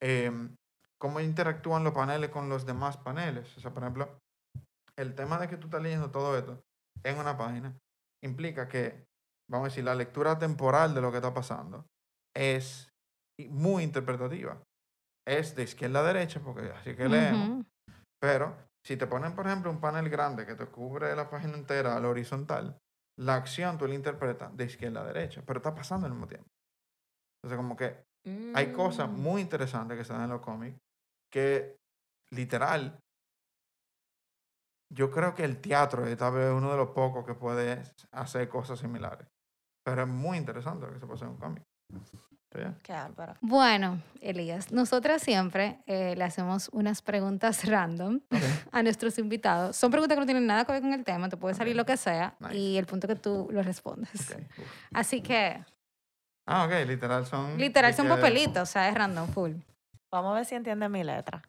[0.00, 0.56] Em,
[0.98, 3.54] ¿Cómo interactúan los paneles con los demás paneles?
[3.58, 4.18] O sea, por ejemplo,
[4.96, 6.62] el tema de que tú estás leyendo todo esto
[7.02, 7.76] en una página
[8.22, 9.06] implica que,
[9.50, 11.86] vamos a decir, la lectura temporal de lo que está pasando
[12.34, 12.90] es
[13.50, 14.62] muy interpretativa.
[15.26, 17.64] Es de izquierda a derecha, porque así que leemos.
[18.20, 21.96] Pero si te ponen, por ejemplo, un panel grande que te cubre la página entera
[21.96, 22.78] a la horizontal,
[23.18, 26.48] la acción tú la interpretas de izquierda a derecha, pero está pasando al mismo tiempo.
[27.42, 28.04] Entonces, como que
[28.54, 29.20] hay cosas Mm.
[29.20, 30.78] muy interesantes que están en los cómics
[31.30, 31.76] que,
[32.30, 32.98] literal,
[34.90, 38.48] yo creo que el teatro es tal vez uno de los pocos que puede hacer
[38.48, 39.26] cosas similares.
[39.84, 41.62] Pero es muy interesante lo que se puede hacer en un cómic.
[42.10, 42.60] Sí.
[42.84, 42.94] Qué.
[43.40, 48.20] Bueno, Elías, nosotras siempre eh, le hacemos unas preguntas random
[48.70, 49.74] a nuestros invitados.
[49.76, 51.84] Son preguntas que no tienen nada que ver con el tema, te puede salir lo
[51.84, 52.54] que sea Nice.
[52.56, 54.36] y el punto que tú lo respondes.
[54.92, 55.64] Así que,
[56.46, 57.56] Ah, ok, literal son...
[57.58, 59.52] literal, son que- papelitos, o sea, es random, full.
[60.12, 61.42] Vamos a ver si entiende mi letra.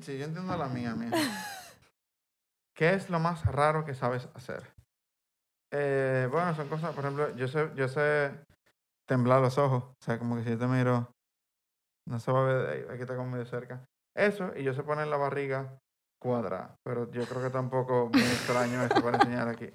[0.00, 1.10] Sí, yo entiendo la mía, mía.
[2.82, 4.74] ¿Qué es lo más raro que sabes hacer?
[5.72, 8.32] Eh, bueno, son cosas, por ejemplo, yo sé, yo sé
[9.06, 9.84] temblar los ojos.
[9.84, 11.08] O sea, como que si yo te miro,
[12.08, 13.84] no se va a ver de ahí, aquí está como medio cerca.
[14.16, 15.78] Eso, y yo sé poner la barriga
[16.20, 16.74] cuadrada.
[16.84, 19.70] Pero yo creo que tampoco muy extraño eso para enseñar aquí.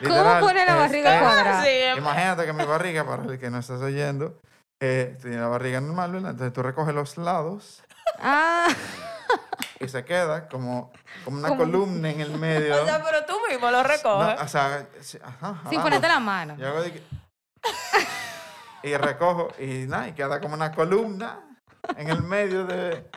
[0.02, 1.94] ¿Cómo pone la barriga es- cuadrada?
[1.98, 4.40] Imagínate que mi barriga, para el que no estás oyendo,
[4.80, 6.30] eh, tiene la barriga normal, ¿verdad?
[6.30, 7.82] Entonces tú recoges los lados
[8.18, 8.68] Ah,
[9.80, 10.92] y se queda como,
[11.24, 12.82] como una columna en el medio.
[12.82, 14.40] O sea, pero tú mismo lo No, recoges.
[14.40, 16.56] o sea, sí, ajá, sin ponerte la mano.
[16.56, 17.02] Yo hago de que-
[18.82, 21.40] y recojo y nada, y queda como una columna
[21.96, 23.08] en el medio de...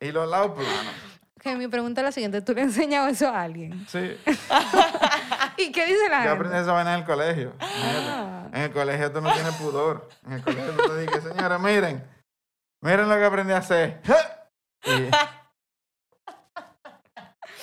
[0.00, 0.94] Y los lados planos.
[1.40, 3.86] Que mi pregunta es la siguiente, ¿tú le has enseñado eso a alguien?
[3.88, 4.20] Sí.
[5.56, 6.30] ¿Y qué dice la Yo gente?
[6.30, 7.54] aprendí esa vaina en el colegio.
[7.60, 8.46] Ah.
[8.52, 10.08] En el colegio tú no tienes pudor.
[10.26, 12.04] En el colegio tú te dices, señora, miren.
[12.80, 14.00] Miren lo que aprendí a hacer.
[14.84, 15.10] Y-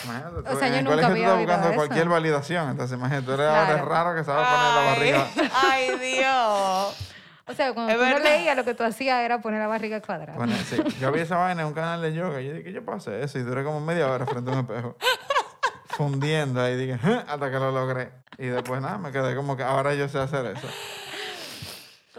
[0.04, 1.76] Imagínate, tú, O sea, en yo el nunca colegio tú había estás oído buscando eso.
[1.78, 2.70] cualquier validación.
[2.70, 3.86] Entonces, imagínate, tú eres ahora Claro.
[3.90, 5.28] raro que sabes poner la barriga.
[5.64, 7.12] Ay, Dios.
[7.48, 8.24] O sea, cuando Es tú no verdad.
[8.24, 10.36] leías, lo que tú hacías era poner la barriga cuadrada.
[10.38, 10.78] Bueno, sí.
[11.00, 13.22] Yo vi esa vaina en un canal de yoga y yo dije, yo puedo hacer
[13.22, 13.38] eso.
[13.38, 14.98] Y duré como media hora frente a un espejo.
[15.90, 18.12] Fundiendo ahí, dije, hasta que lo logré.
[18.38, 20.68] Y después nada, me quedé como que ahora yo sé hacer eso.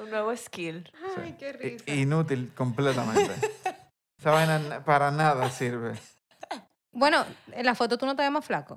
[0.00, 0.90] Un nuevo skill.
[1.14, 1.20] Sí.
[1.22, 1.90] Ay, qué risa.
[1.92, 3.32] Inútil completamente.
[4.18, 5.94] Esa vaina na- para nada sirve.
[6.98, 8.76] Bueno, en la foto tú no te ves más flaco.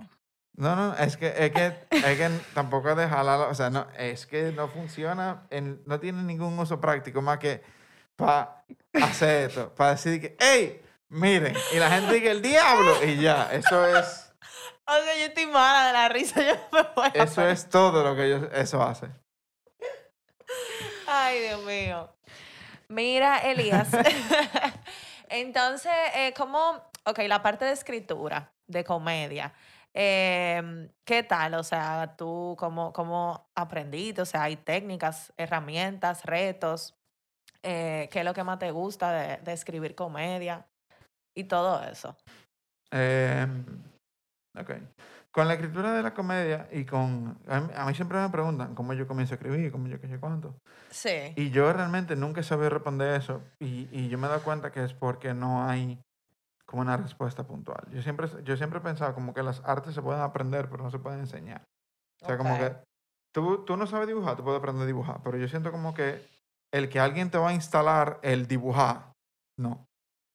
[0.58, 3.88] No, no, es que, es que, es que tampoco es de jalarlo, o sea, no,
[3.97, 7.63] es que no funciona, en- no tiene ningún uso práctico más que
[8.17, 8.65] para
[9.01, 13.49] hacer esto, para decir que, hey, miren, y la gente dice el diablo, y ya,
[13.53, 14.34] eso es,
[14.86, 16.41] O sea, yo estoy mala de la risa.
[16.45, 19.08] Yo me voy a eso es todo lo que ellos, eso hace.
[21.08, 22.10] Ay, Dios mío.
[22.89, 23.88] Mira, Elías.
[25.29, 29.54] Entonces, eh, ¿cómo, ok, la parte de escritura, de comedia,
[29.93, 31.56] eh, ¿qué tal?
[31.56, 34.22] O sea, tú, ¿cómo, cómo aprendiste?
[34.22, 36.95] O sea, hay técnicas, herramientas, retos.
[37.63, 40.65] eh, ¿Qué es lo que más te gusta de, de escribir comedia?
[41.36, 42.15] Y todo eso.
[42.91, 43.48] Eh,
[44.60, 44.72] ok.
[45.32, 48.74] Con la escritura de la comedia y con, a mí, a mí siempre me preguntan
[48.76, 50.56] cómo yo comienzo a escribir, cómo yo qué sé cuánto.
[50.89, 51.34] Sí.
[51.36, 54.84] Y yo realmente nunca sabía responder eso y, y yo me he dado cuenta que
[54.84, 56.00] es porque no hay
[56.69, 57.82] como una respuesta puntual.
[57.91, 60.91] Yo siempre, yo siempre he pensado como que las artes se pueden aprender, pero no
[60.91, 61.63] se pueden enseñar.
[62.21, 62.60] O sea, como Ok.
[62.60, 62.75] que
[63.34, 66.23] tú, tú no sabes dibujar, tú puedes aprender a dibujar, pero yo siento como que
[66.71, 69.13] el que alguien te va a instalar el dibujar,
[69.58, 69.88] no.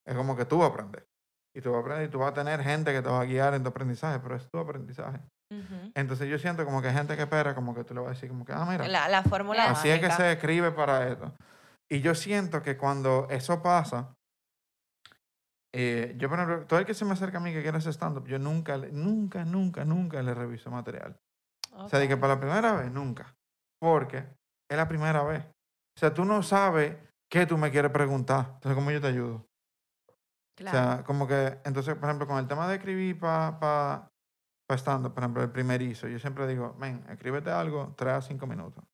[0.05, 1.07] Es como que tú vas a aprender.
[1.55, 3.25] Y tú vas a aprender y tú vas a tener gente que te va a
[3.25, 5.20] guiar en tu aprendizaje, pero es tu aprendizaje.
[5.53, 5.92] Ujú.
[5.94, 8.14] Entonces yo siento como que hay gente que espera, como que tú le vas a
[8.14, 8.88] decir como que, ah, mira.
[8.88, 10.16] La, la fórmula Así es que mágica.
[10.25, 11.33] se escribe para esto.
[11.88, 14.12] Y yo siento que cuando eso pasa,
[15.77, 17.93] eh, yo, por ejemplo, todo el que se me acerca a mí que quiere hacer
[17.93, 21.19] stand-up, yo nunca, nunca, nunca, nunca le reviso material.
[21.73, 23.35] O sea, de que para la primera vez, nunca.
[23.81, 24.19] Porque
[24.69, 25.45] es la primera vez.
[25.45, 26.97] O sea, tú no sabes
[27.29, 28.53] qué tú me quieres preguntar.
[28.55, 29.45] Entonces, ¿cómo yo te ayudo?
[30.61, 34.13] O sea, como que, entonces, por ejemplo, con el tema de escribir para pa,
[34.69, 38.47] pa estando, por ejemplo, el primerizo, yo siempre digo, ven, escríbete algo, tres a cinco
[38.47, 38.85] minutos.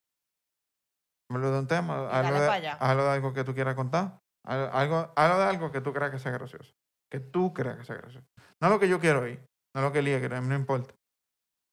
[1.31, 5.13] Hablo de un tema, hablo de, hablo de algo que tú quieras contar, al- algo,
[5.17, 6.73] hablo de algo que tú creas que sea gracioso.
[7.11, 8.27] Que tú creas que sea gracioso.
[8.61, 10.95] No lo que yo quiero oír, no lo que Lía quiere, no importa.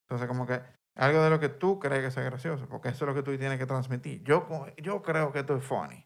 [0.05, 0.61] Entonces, como que
[0.95, 3.37] algo de lo que tú crees que sea gracioso, porque eso es lo que tú
[3.37, 4.23] tienes que transmitir.
[4.23, 6.05] Yo, yo creo que esto es funny.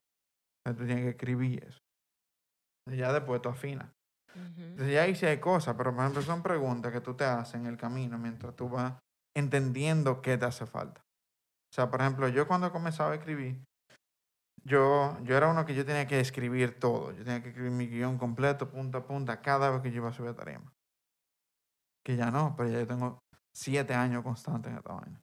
[0.66, 1.80] Entonces, tú tienes que escribir eso.
[2.90, 3.90] Y ya después tú afinas.
[4.58, 7.56] Entonces ya ahí sí hay cosas, pero por ejemplo son preguntas que tú te haces
[7.56, 8.94] en el camino mientras tú vas
[9.36, 11.02] entendiendo qué te hace falta.
[11.02, 13.62] O sea, por ejemplo, yo cuando comenzaba a escribir,
[14.64, 17.12] yo, yo era uno que yo tenía que escribir todo.
[17.12, 20.10] Yo tenía que escribir mi guion completo, punta a punta, cada vez que yo iba
[20.10, 20.74] a subir a tarima.
[22.04, 23.20] Que ya no, pero ya yo tengo
[23.54, 25.22] siete años constantes en esta vaina.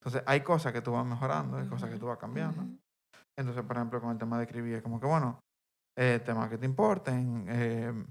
[0.00, 2.62] Entonces hay cosas que tú vas mejorando, hay cosas que tú vas cambiando.
[2.62, 2.78] Ujú.
[3.36, 5.40] Entonces, por ejemplo, con el tema de escribir, es como que, bueno,
[5.96, 7.46] eh, temas que te importen.
[7.48, 8.06] eh,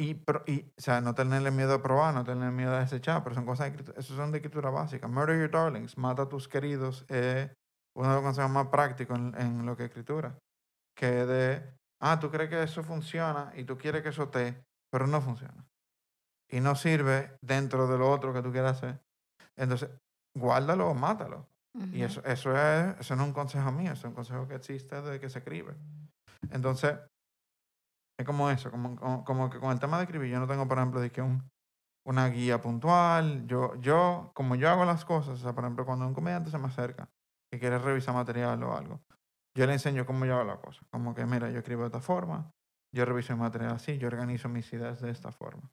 [0.00, 3.22] y, pro- y, o sea, no tenerle miedo a probar, no tenerle miedo a desechar,
[3.24, 5.08] pero son cosas de escritura, eso son de escritura básica.
[5.08, 7.50] Murder your darlings, mata a tus queridos, es
[7.98, 10.38] uno de los consejos más prácticos en, en lo que es escritura.
[10.96, 14.64] Que es de, ah, tú crees que eso funciona y tú quieres que eso esté,
[14.90, 15.66] pero no funciona.
[16.48, 19.00] Y no sirve dentro de lo otro que tú quieras hacer.
[19.56, 19.90] Entonces,
[20.36, 21.48] guárdalo o mátalo.
[21.92, 24.54] Y eso, eso, es, eso no es un consejo mío, eso es un consejo que
[24.54, 25.76] existe desde que se escribe.
[26.50, 26.98] Entonces,
[28.18, 30.66] es como eso, como, como, como que con el tema de escribir, yo no tengo,
[30.66, 31.48] por ejemplo, de que un,
[32.04, 33.46] una guía puntual.
[33.46, 36.58] Yo, yo, como yo hago las cosas, o sea, por ejemplo, cuando un comediante se
[36.58, 37.08] me acerca
[37.52, 39.00] y quiere revisar material o algo,
[39.56, 40.80] yo le enseño cómo yo hago la cosa.
[40.90, 42.50] Como que, mira, yo escribo de esta forma,
[42.94, 45.70] yo reviso el material así, yo organizo mis ideas de esta forma.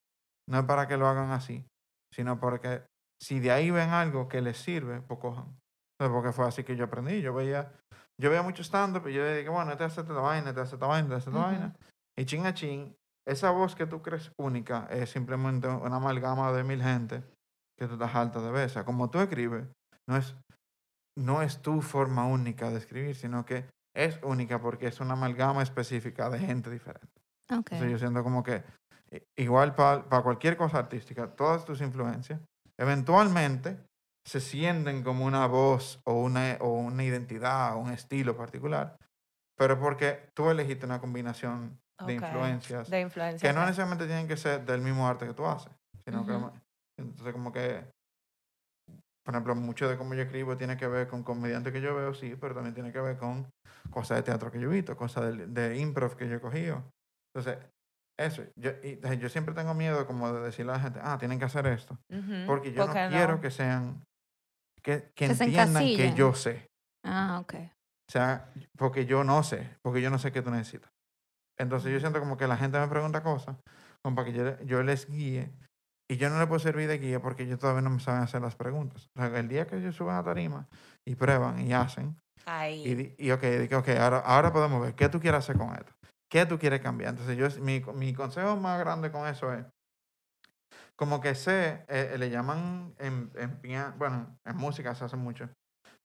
[0.49, 1.65] No es para que lo hagan así,
[2.13, 2.85] sino porque
[3.21, 5.57] si de ahí ven algo que les sirve, pues cojan.
[5.97, 7.21] Entonces, porque fue así que yo aprendí.
[7.21, 7.71] Yo veía,
[8.19, 10.87] yo veía mucho stand-up y yo dije, bueno, este hace esta vaina, este hace esta
[10.87, 11.75] vaina, este hace esta vaina.
[12.17, 12.95] Y chin a chin,
[13.27, 17.23] esa voz que tú crees única es simplemente una amalgama de mil gente
[17.77, 18.65] que tú estás alta de ver.
[18.67, 19.65] O sea, como tú escribes,
[20.07, 20.35] no es,
[21.17, 25.63] no es tu forma única de escribir, sino que es única porque es una amalgama
[25.63, 27.07] específica de gente diferente.
[27.51, 27.71] Ok.
[27.71, 28.63] Entonces yo siento como que
[29.37, 32.41] igual para cualquier cosa artística, todas tus influencias
[32.77, 33.77] eventualmente
[34.27, 38.97] se sienten como una voz o una, o una identidad o un estilo particular,
[39.57, 43.47] pero porque tú elegiste una combinación de Ok, influencias De influencia.
[43.47, 45.71] que no necesariamente tienen que ser del mismo arte que tú haces,
[46.03, 46.51] sino Ujú.
[46.51, 46.59] que
[47.01, 47.85] entonces como que
[49.25, 52.13] por ejemplo, mucho de cómo yo escribo tiene que ver con comediantes que yo veo,
[52.13, 53.49] sí, pero también tiene que ver con
[53.89, 56.83] cosas de teatro que yo he visto, cosas de, de improv que yo he cogido.
[57.33, 57.57] Entonces,
[58.19, 61.39] eso, yo, y, yo siempre tengo miedo como de decirle a la gente, ah, tienen
[61.39, 61.97] que hacer esto,
[62.45, 64.03] porque yo porque no quiero que sean,
[64.83, 66.67] que, que se entiendan que yo sé.
[67.03, 67.55] Ah, ok.
[68.07, 70.91] O sea, porque yo no sé, porque yo no sé qué tú necesitas.
[71.57, 73.57] Entonces yo siento como que la gente me pregunta cosas,
[74.03, 75.51] como para que yo, yo les guíe,
[76.07, 78.41] y yo no le puedo servir de guía porque ellos todavía no me saben hacer
[78.41, 79.09] las preguntas.
[79.15, 80.67] O sea, el día que ellos suben a tarima
[81.05, 82.15] y prueban y hacen,
[82.85, 85.93] y, y ok, digo, ok, ahora, ahora podemos ver qué tú quieres hacer con esto,
[86.29, 87.11] qué tú quieres cambiar.
[87.11, 89.65] Entonces yo, mi, mi consejo más grande con eso es,
[90.95, 95.49] como que sé, eh, le llaman en, en bueno, en música se hace mucho,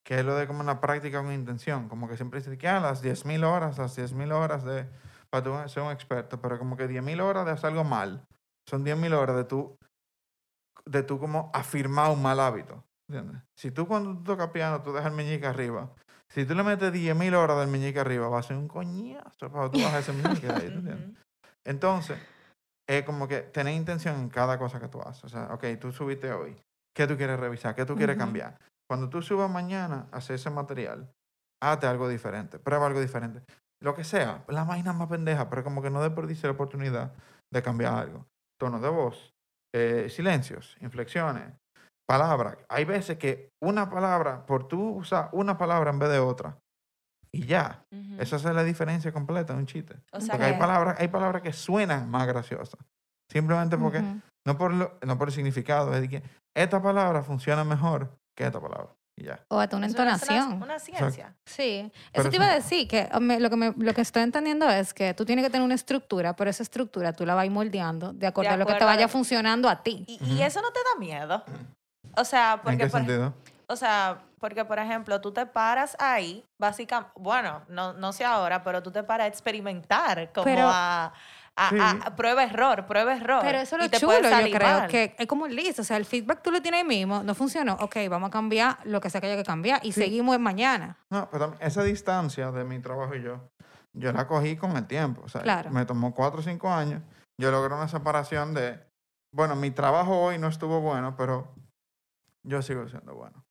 [0.02, 2.80] que es lo de como una práctica con intención, como que siempre dice que ah,
[2.80, 4.88] las 10.000 horas, las 10.000 horas de,
[5.30, 8.24] para tú ser un experto, pero como que 10.000 horas de hacer algo mal,
[8.68, 9.76] son 10.000 horas de tú,
[10.90, 13.42] de tú como afirmar un mal hábito, ¿entiendes?
[13.54, 15.88] Si tú cuando tú tocas piano, tú dejas el meñique arriba,
[16.28, 19.70] si tú le metes 10.000 horas del meñique arriba, va a ser un coñazo para
[19.70, 21.14] tú bajar ese meñique de ahí.
[21.64, 22.18] Entonces,
[22.88, 25.24] es como que tener intención en cada cosa que tú haces.
[25.24, 26.60] O sea, ok, tú subiste hoy.
[26.94, 27.74] ¿Qué tú quieres revisar?
[27.76, 28.58] ¿Qué tú quieres cambiar?
[28.88, 31.08] Cuando tú subas mañana a hacer ese material,
[31.62, 33.42] hazte algo diferente, prueba algo diferente.
[33.80, 37.12] Lo que sea, la vaina más pendeja, pero como que no desperdicie la oportunidad
[37.52, 38.26] de cambiar algo.
[38.58, 39.32] Tono de voz,
[39.74, 41.52] eh, silencios, inflexiones,
[42.08, 42.58] palabras.
[42.68, 46.58] Hay veces que una palabra, por tú usar una palabra en vez de otra,
[47.32, 47.84] y ya,
[48.18, 49.94] esa es la diferencia completa, un chiste.
[50.12, 52.80] O sea Porque hay palabras, hay palabras que suenan más graciosas.
[53.30, 54.00] Simplemente porque,
[54.44, 56.22] no, por lo- no por el significado, es de que
[56.56, 58.92] esta palabra funciona mejor que esta palabra.
[59.20, 59.38] Y ya.
[59.48, 60.62] O hasta una es una- entonación.
[60.62, 61.34] Una, ciencia.
[61.44, 64.22] Sí, Pero eso te iba a decir, que me- lo, que me- lo que estoy
[64.22, 67.48] entendiendo es que tú tienes que tener una estructura, pero esa estructura tú la vas
[67.50, 70.04] moldeando de acuerdo a lo que te vaya funcionando a ti.
[70.08, 71.44] Y, eso no te da miedo.
[72.16, 73.34] O sea, ¿En porque, qué por, sentido?
[73.66, 78.64] o sea, Porque, por ejemplo, tú te paras ahí, básicamente, bueno, no, no sé ahora,
[78.64, 81.12] pero tú te paras a experimentar, como Pero- a,
[81.56, 81.76] a, Sí.
[81.78, 83.40] a- a prueba error, prueba error.
[83.42, 84.88] Pero eso es lo te chulo, yo salir creo, mal.
[84.88, 85.82] que es como listo.
[85.82, 87.74] O sea, el feedback tú lo tienes ahí mismo, no funcionó.
[87.80, 90.96] Ok, vamos a cambiar lo que sea que haya que cambiar y seguimos mañana.
[91.10, 93.50] No, pero esa distancia de mi trabajo y yo,
[93.92, 95.22] yo la cogí con el tiempo.
[95.24, 95.70] O sea, Claro.
[95.70, 97.02] me tomó cuatro o cinco años.
[97.38, 98.80] Yo logré una separación de,
[99.34, 101.54] bueno, mi trabajo hoy no estuvo bueno, pero
[102.42, 103.44] yo sigo siendo bueno.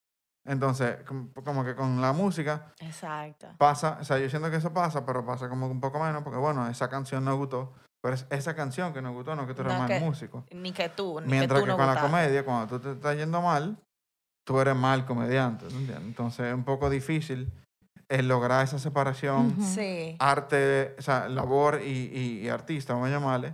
[0.47, 3.49] Entonces, como, como que con la música Exacto.
[3.57, 6.39] pasa, o sea, yo siento que eso pasa, pero pasa como un poco menos, porque
[6.39, 9.61] bueno, esa canción no gustó, pero es esa canción que nos gustó, no que tú
[9.61, 10.45] eres No mal que- músico.
[10.51, 12.91] Ni que tú, ni Mientras que que, tú no con la comedia, cuando tú te
[12.93, 13.77] estás yendo mal,
[14.45, 16.07] tú eres mal comediante, ¿tú entiendes?
[16.07, 17.51] Entonces es un poco difícil
[18.07, 19.55] el lograr esa separación.
[19.61, 20.15] Sí.
[20.19, 23.53] arte, o sea, labor y, y- y artista, vamos a llamarle,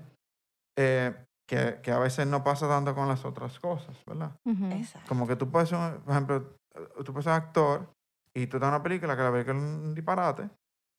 [0.78, 1.14] eh,
[1.48, 4.32] que, que a veces no pasa tanto con las otras cosas, ¿verdad?
[4.72, 5.08] Exacto.
[5.08, 7.88] Como que tú puedes ser, un- por ejemplo, eh, tú puedes ser actor
[8.34, 10.50] y tú estás en una película que la película es un disparate,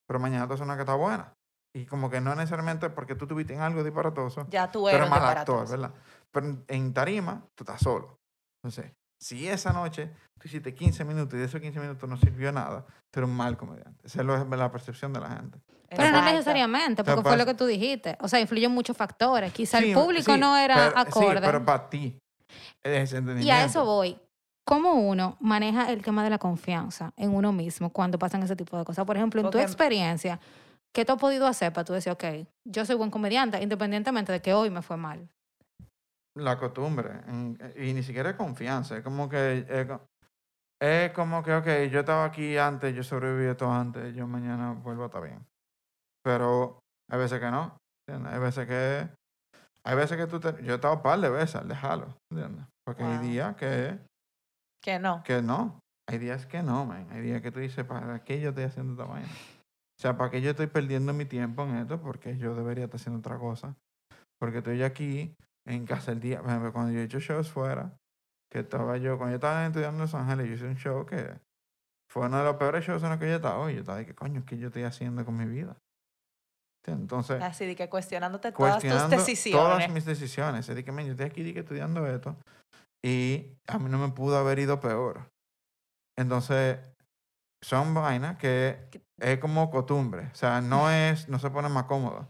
[0.06, 1.32] pero mañana tú haces una que está buena.
[1.76, 5.10] Y como que no necesariamente porque tú tuviste en algo disparatoso, Ya tú eres un
[5.10, 5.68] mal actor.
[5.68, 5.92] ¿verdad?
[6.30, 8.18] Pero en, tarima, tú estás solo.
[8.64, 10.10] Entonces, si esa noche
[10.40, 13.36] tú hiciste 15 minutos y de esos 15 minutos no sirvió nada, tú eres un
[13.36, 14.06] mal comediante.
[14.06, 15.58] Esa es la percepción de la gente.
[15.90, 18.16] Pero no necesariamente, Te porque fue lo que tú dijiste.
[18.20, 19.52] O sea, influyen muchos factores.
[19.52, 21.36] Quizá Sí, el público sí, no era pero- acorde.
[21.36, 22.18] Sí, pero para ti.
[22.82, 24.18] es y a eso voy.
[24.64, 28.76] ¿Cómo uno maneja el tema de la confianza en uno mismo cuando pasan ese tipo
[28.78, 29.04] de cosas?
[29.04, 30.40] Por ejemplo, en tu experiencia,
[30.96, 32.24] ¿qué tú has podido hacer para tú decir, ok,
[32.64, 35.28] yo soy buen comediante, independientemente de que hoy me fue mal?
[36.34, 37.20] La costumbre.
[37.76, 38.96] y ni siquiera es confianza.
[38.96, 39.66] Es como que.
[39.68, 40.00] Es, co-
[40.80, 45.02] es como que, ok, yo estaba aquí antes, yo sobreviví esto antes, yo mañana vuelvo
[45.02, 45.46] a estar bien.
[46.24, 46.78] Pero
[47.10, 47.76] hay veces que no.
[48.08, 48.32] ¿entiendes?
[48.32, 49.08] Hay veces que.
[49.84, 50.62] Hay veces que tú te.
[50.64, 52.16] Yo he estado un par de veces al dejarlo.
[52.32, 52.64] ¿Entiendes?
[52.86, 53.98] Porque hay días que.
[54.82, 55.22] Que no.
[55.24, 55.78] que no.
[56.08, 57.06] Hay días que no, man.
[57.10, 59.28] Hay días que tú dices, ¿para qué yo estoy haciendo esta vaina?
[59.98, 62.00] O sea, ¿para qué yo estoy perdiendo mi tiempo en esto?
[62.00, 63.74] Porque yo debería estar haciendo otra cosa.
[64.38, 65.34] Porque estoy aquí
[65.66, 66.40] en casa el día.
[66.40, 67.96] Por ejemplo, cuando yo he hecho shows fuera,
[68.52, 71.38] que estaba yo, cuando yo estaba estudiando en Los Ángeles, yo hice un show que
[72.12, 73.70] fue uno de los peores shows en los que yo estaba.
[73.72, 75.76] Y yo estaba de, ¿qué coño es que yo estoy haciendo con mi vida?
[76.86, 79.68] Entonces, Así de que cuestionándote todas tus cuestionando decisiones.
[79.68, 80.68] todas mis decisiones.
[80.68, 82.36] Es de que, "Men, yo estoy aquí que, estudiando esto
[83.04, 85.28] y a mí no me pudo haber ido peor.
[86.16, 86.78] Entonces,
[87.60, 90.28] son vainas que es como costumbre.
[90.32, 92.28] O sea, no es, no se pone más cómodo.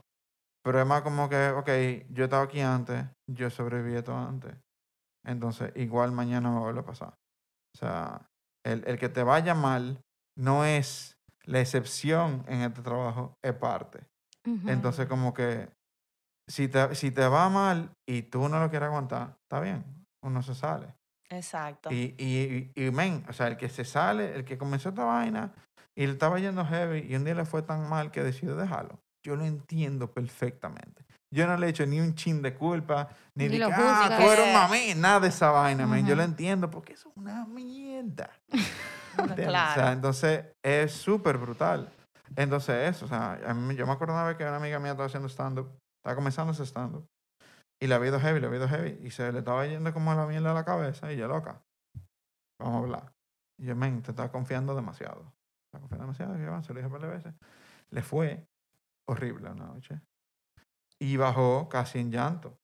[0.62, 1.68] Pero es más como que, ok,
[2.10, 4.54] yo estaba aquí antes, yo sobreviví esto antes.
[5.24, 7.14] Entonces, igual mañana me vuelve a pasar.
[7.74, 8.28] O sea,
[8.64, 10.00] el, el que te vaya mal
[10.36, 14.06] no es la excepción en este trabajo, es parte.
[14.66, 15.68] Entonces, como que
[16.48, 19.84] si te, si te va mal y tú no lo quieres aguantar, está bien,
[20.22, 20.94] uno se sale.
[21.28, 21.90] Exacto.
[21.90, 25.04] Y, y, y, y, men, o sea, el que se sale, el que comenzó esta
[25.04, 25.52] vaina
[25.96, 29.00] y le estaba yendo heavy y un día le fue tan mal que decidió dejarlo.
[29.24, 31.04] Yo lo entiendo perfectamente.
[31.34, 34.14] Yo no le he hecho ni un chin de culpa, ni, Ni de que, ah,
[34.16, 36.06] tú eres mami, nada de esa vaina, men.
[36.06, 38.30] Yo lo entiendo porque eso es una mierda.
[39.18, 39.46] ¿Entiendes?
[39.48, 39.92] O sea, claro.
[39.92, 41.90] entonces es súper brutal.
[42.36, 44.92] Entonces eso, o sea, a mí- yo me acuerdo una vez que una amiga mía
[44.92, 45.70] estaba haciendo stand-up,
[46.02, 47.06] estaba comenzando ese stand-up,
[47.82, 50.50] y la vida heavy, la vida heavy, y se le estaba yendo como la mierda
[50.50, 51.62] a la cabeza, y yo, loca,
[52.60, 53.12] vamos a hablar.
[53.58, 55.32] Y yo, men, te estás confiando demasiado.
[55.90, 57.34] Demasiado, se lo dije un par de veces.
[57.90, 58.46] Le fue
[59.08, 60.00] horrible una noche.
[61.00, 62.56] Y bajó casi en llanto.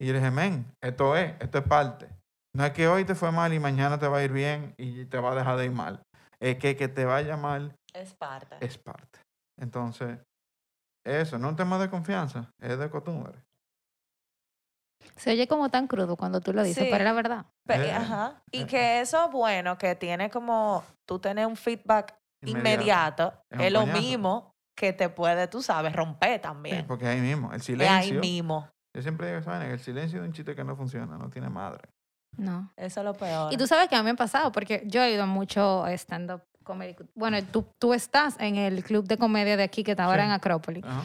[0.00, 2.08] Y yo le dije, men, esto es, esto es parte.
[2.56, 5.04] No es que hoy te fue mal y mañana te va a ir bien y
[5.06, 6.02] te va a dejar de ir mal.
[6.40, 8.56] Es que que te vaya mal Es parte.
[8.60, 9.18] es parte.
[9.60, 10.18] Entonces,
[11.04, 13.42] eso no es un tema de confianza, es de costumbre.
[15.16, 16.88] Se oye como tan crudo cuando tú lo dices, Sí.
[16.90, 17.46] pero es la verdad.
[17.66, 18.42] Pe- Eh, ajá.
[18.52, 18.66] Y eh.
[18.66, 24.54] que eso es bueno, que tiene como tú tener un feedback inmediato, Es lo mismo
[24.76, 26.86] que te puede, tú sabes, romper Sí, también.
[26.86, 28.20] porque ahí mismo, el es ahí silencio.
[28.20, 28.68] mismo.
[28.94, 31.82] Yo siempre digo que el silencio de un chiste que no funciona, no tiene madre.
[32.36, 32.72] No.
[32.76, 33.52] Eso es lo peor.
[33.52, 36.42] Y tú sabes que a mí me ha pasado, porque yo he ido mucho stand-up
[36.62, 36.94] comedy.
[37.14, 40.26] Bueno, tú, tú estás en el club de comedia de aquí que está ahora Sí.
[40.28, 40.84] en Acrópolis.
[40.84, 41.02] Ajá.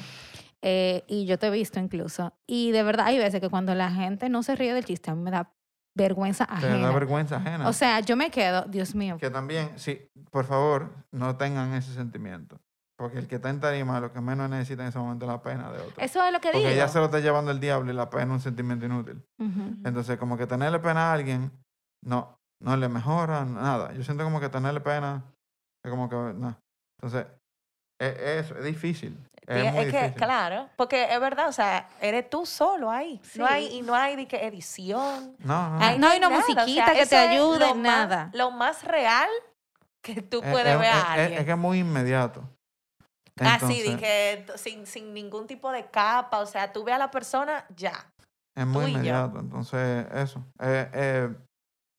[0.61, 2.33] eh, y yo te he visto incluso.
[2.47, 5.15] Y de verdad hay veces que cuando la gente no se ríe del chiste, a
[5.15, 5.51] mí me da
[5.95, 6.91] vergüenza Te da ajena.
[6.91, 7.67] vergüenza ajena.
[7.67, 9.17] O sea, yo me quedo, Dios mío.
[9.19, 12.59] que también, sí, por favor, no tengan ese sentimiento.
[12.95, 15.41] Porque el que está en tarima, lo que menos necesita en ese momento es la
[15.41, 15.95] pena de otro.
[15.97, 16.77] Eso es lo que Porque digo.
[16.77, 19.21] ya se lo está llevando el diablo y la pena es un sentimiento inútil.
[19.83, 21.51] Entonces, como que tenerle pena a alguien,
[22.03, 23.93] no, no le mejora nada.
[23.93, 25.23] Yo siento como que tenerle pena
[25.83, 26.55] es como que, no.
[27.01, 27.25] Entonces,
[27.99, 29.17] es, eso, es difícil.
[29.47, 30.15] Es, es, muy es que, difícil.
[30.23, 33.21] claro, porque es verdad, o sea, eres tú solo ahí.
[33.35, 35.35] No hay, y no hay de que edición.
[35.39, 37.83] No, no, Ahí No hay una nada, o sea, musiquita que te ayude, lo más-
[37.83, 38.29] nada.
[38.33, 39.29] lo más real
[40.01, 41.39] que tú Es- puedes es- ver a alguien.
[41.39, 42.43] Es, que es muy inmediato.
[43.39, 47.09] Así, Entonces, dije, sin, sin ningún tipo de capa, o sea, tú ves a la
[47.11, 48.07] persona, ya.
[48.55, 48.87] Es muy yo.
[48.89, 49.39] inmediato.
[49.39, 50.45] Entonces, eso.
[50.61, 51.35] Eh, eh,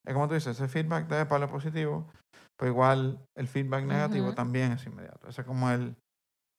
[0.06, 2.08] es como tú dices, ese feedback de palo positivo,
[2.56, 5.26] pues igual el feedback negativo también es inmediato.
[5.28, 5.96] Ese es como el,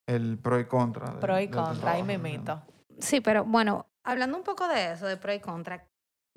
[0.08, 1.12] el pro y contra.
[1.12, 2.62] de- Pro y contra, ahí me mito.
[3.00, 5.86] Sí, pero bueno, hablando un poco de eso, de pro y contra,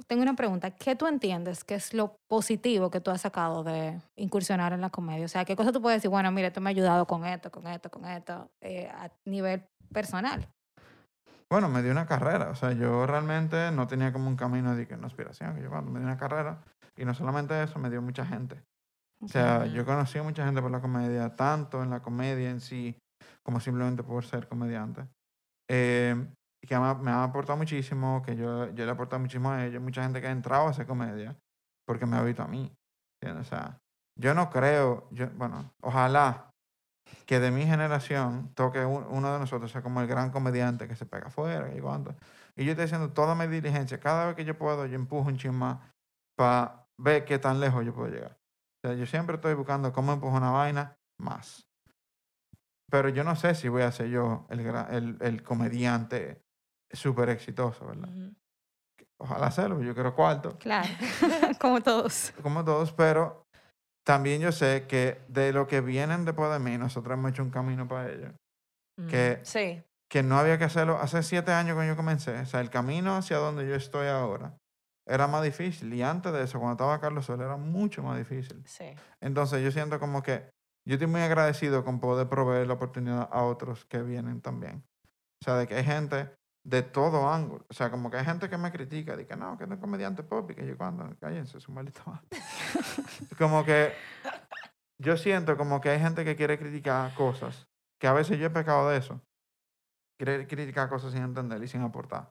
[0.06, 0.70] tengo una pregunta.
[0.70, 4.90] ¿Qué tú entiendes que es lo positivo que tú has sacado de incursionar en la
[4.90, 5.24] comedia?
[5.24, 6.10] O sea, ¿qué cosa tú puedes decir?
[6.10, 9.64] Bueno, mira, esto me ha ayudado con esto, con esto, con esto, eh, a nivel
[9.92, 10.46] personal.
[11.50, 12.50] Bueno, me dio una carrera.
[12.50, 15.54] O sea, yo realmente no tenía como un camino de que una aspiración.
[15.56, 16.62] Que yo cuando me dio una carrera,
[16.96, 18.62] y no solamente eso, me dio mucha gente.
[19.20, 22.60] O sea, yo conocí a mucha gente por la comedia, tanto en la comedia en
[22.60, 22.96] sí,
[23.42, 25.08] como simplemente por ser comediante.
[25.68, 26.14] Eh,
[26.66, 29.82] que me, ha- aportado muchísimo, que yo, yo le he aportado muchísimo a ellos.
[29.82, 31.36] Mucha gente que ha entrado a hacer comedia
[31.86, 32.72] porque me ha visto a mí.
[33.20, 33.46] ¿entiendes?
[33.46, 33.78] O sea,
[34.18, 36.50] yo no creo, yo, bueno, ojalá
[37.26, 40.96] que de mi generación toque un- uno de nosotros sea como el gran comediante que
[40.96, 42.14] se pega afuera y cuánto.
[42.56, 44.00] Y yo estoy haciendo toda mi diligencia.
[44.00, 45.78] Cada vez que yo puedo, yo empujo un chin más
[46.36, 48.38] para ver qué tan lejos yo puedo llegar.
[48.84, 51.67] O sea, yo siempre estoy buscando cómo empujo una vaina más.
[52.90, 54.60] Pero yo no sé si voy a ser yo el,
[54.90, 56.40] el, el comediante
[56.90, 58.08] súper exitoso, ¿verdad?
[58.08, 58.34] Ujú.
[59.20, 60.88] Ojalá hacerlo, yo quiero cuarto, Claro,
[61.60, 62.32] como todos.
[62.42, 63.44] como todos, pero
[64.06, 67.50] también yo sé que de lo que vienen después de mí, nosotros hemos hecho un
[67.50, 68.32] camino para ellos.
[69.08, 69.82] Que- Mm, Sí.
[70.10, 72.38] que no había que hacerlo hace siete años cuando yo comencé.
[72.40, 74.56] O sea, el camino hacia donde yo estoy ahora
[75.06, 75.92] era más difícil.
[75.92, 78.62] Y antes de eso, cuando estaba Carlos Sol, era mucho más difícil.
[78.66, 78.86] Sí.
[79.20, 80.48] Entonces yo siento como que
[80.88, 84.82] yo estoy muy agradecido con poder proveer la oportunidad a otros que vienen también.
[85.42, 86.30] O sea, de que hay gente
[86.64, 87.66] de todo ángulo.
[87.68, 89.80] O sea, como que hay gente que me critica, de que no, que no es
[89.80, 92.22] comediante pop y que yo cuando, cállense su maldita
[93.38, 93.92] como que
[94.98, 97.68] yo siento como que hay gente que quiere criticar cosas,
[98.00, 99.20] que a veces yo he pecado de eso.
[100.18, 102.30] Quiere criticar cosas sin entender y sin aportar.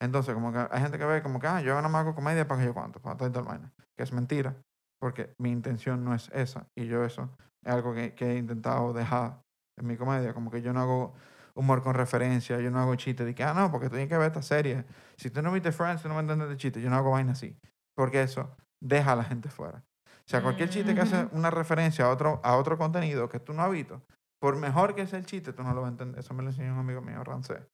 [0.00, 2.48] Entonces, como que hay gente que ve como que, ah, yo no me hago comedia
[2.48, 3.72] para que yo cuánto, para tal tal vaina.
[3.96, 4.60] Que es mentira,
[5.00, 6.68] porque mi intención no es esa.
[6.74, 7.30] Y yo eso
[7.64, 9.42] es algo que, que he intentado dejar
[9.78, 10.34] en mi comedia.
[10.34, 11.14] Como que yo no hago
[11.54, 14.28] humor con referencia, yo no hago chistes de que, ah, no, porque tienes que ver
[14.28, 14.84] esta serie.
[15.16, 16.80] Si tú no viste Friends, tú no me entiendes de chiste.
[16.80, 17.56] Yo no hago vaina así.
[17.96, 19.82] Porque eso deja a la gente fuera.
[20.26, 23.52] O sea, cualquier chiste que hace una referencia a otro, a otro contenido que tú
[23.52, 24.02] no has visto,
[24.40, 26.20] por mejor que sea el chiste, tú no lo vas a entender.
[26.20, 27.66] Eso me lo enseñó un amigo mío, Rancé.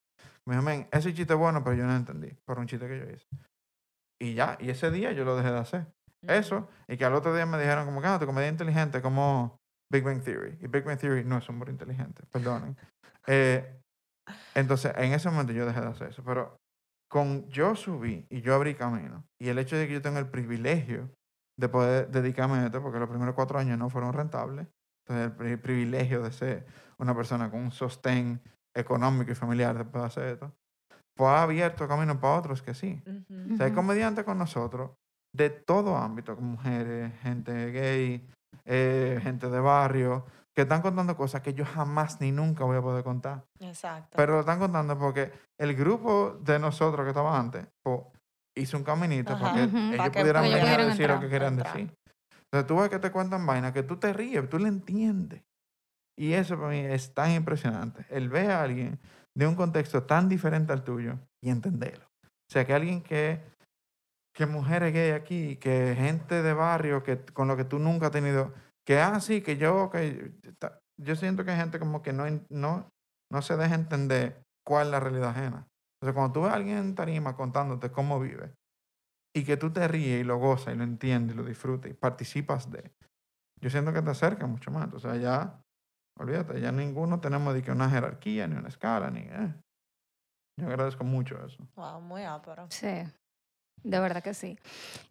[0.47, 2.87] Me dijo, men, ese chiste es bueno, pero yo no lo entendí por un chiste
[2.87, 3.27] que yo hice.
[4.20, 5.87] Y ya, y ese día yo lo dejé de hacer.
[6.27, 9.59] Eso, y que al otro día me dijeron como que, ah, tu comedia inteligente como
[9.91, 10.59] Big Bang Theory.
[10.61, 12.77] Y Big Bang Theory no es humor inteligente, perdonen.
[13.27, 13.81] Eh,
[14.55, 16.23] entonces, en ese momento yo dejé de hacer eso.
[16.25, 16.57] Pero
[17.11, 20.29] con yo subí y yo abrí camino, y el hecho de que yo tenga el
[20.29, 21.11] privilegio
[21.59, 24.66] de poder dedicarme a esto, porque los primeros cuatro años no fueron rentables,
[25.05, 26.66] entonces el pri- privilegio de ser
[26.99, 28.41] una persona con un sostén
[28.75, 30.55] económico y familiar de poder hacer esto,
[31.14, 33.03] pues ha abierto camino para otros que sí.
[33.53, 34.93] O sea, hay comediantes con nosotros
[35.35, 38.28] de todo ámbito, con mujeres, gente gay,
[38.64, 42.83] eh, gente de barrio, que están contando cosas que yo jamás ni nunca voy a
[42.83, 43.45] poder contar.
[43.61, 44.16] Exacto.
[44.16, 48.01] Pero lo están contando porque el grupo de nosotros que estaba antes pues,
[48.57, 49.53] hizo un caminito Ajá.
[49.53, 51.74] para que ellos pudieran venir a decir lo que querían entrar.
[51.74, 51.95] decir.
[52.45, 55.43] Entonces tú ves que te cuentan vainas que tú te ríes, tú le entiendes.
[56.18, 58.05] Y eso para mí es tan impresionante.
[58.11, 59.01] El ver a alguien
[59.35, 62.05] de un contexto tan diferente al tuyo y entenderlo.
[62.24, 63.41] O sea, que alguien que,
[64.35, 68.12] que mujeres gay aquí, que gente de barrio que, con lo que tú nunca has
[68.12, 68.53] tenido,
[68.87, 70.33] que así, que yo, que
[71.01, 72.89] yo siento que hay gente como que no, no,
[73.30, 75.66] no se deja entender cuál es la realidad ajena.
[76.01, 78.53] Entonces, cuando tú ves a alguien en tarima contándote cómo vive
[79.35, 81.95] y que tú te ríes y lo gozas y lo entiendes y lo disfrutas y
[81.95, 82.91] participas de,
[83.61, 84.93] yo siento que te acerca mucho más.
[84.93, 85.61] O sea, ya,
[86.18, 89.20] olvídate, ya ninguno tenemos de que una jerarquía, ni una escala, ni...
[89.20, 89.55] eh.
[90.61, 91.66] Yo agradezco mucho eso.
[91.76, 92.66] Wow, muy ápero.
[92.68, 93.05] Sí,
[93.83, 94.59] de verdad que sí.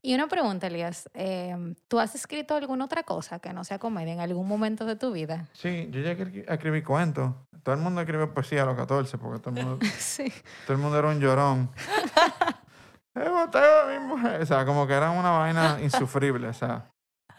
[0.01, 1.09] Y una pregunta, Elías.
[1.13, 4.95] em, ¿Tú has escrito alguna otra cosa que no sea comedia en algún momento de
[4.95, 5.47] tu vida?
[5.53, 7.33] Sí, yo ya escri- escribí cuentos.
[7.63, 10.31] Todo el mundo escribe poesía a los 14 porque todo el mundo, sí.
[10.65, 11.69] todo el mundo era un llorón.
[13.15, 14.41] He botado a mi mujer.
[14.41, 16.47] O sea, como que era una vaina insufrible.
[16.47, 16.89] O sea,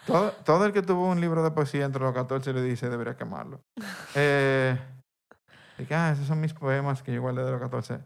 [0.07, 3.17] todo, todo el que tuvo un libro de poesía entre los 14 le dice debería
[3.17, 3.61] quemarlo.
[4.15, 4.79] Eh,
[5.79, 7.99] y que, ah, esos son mis poemas que yo guardé de los 14.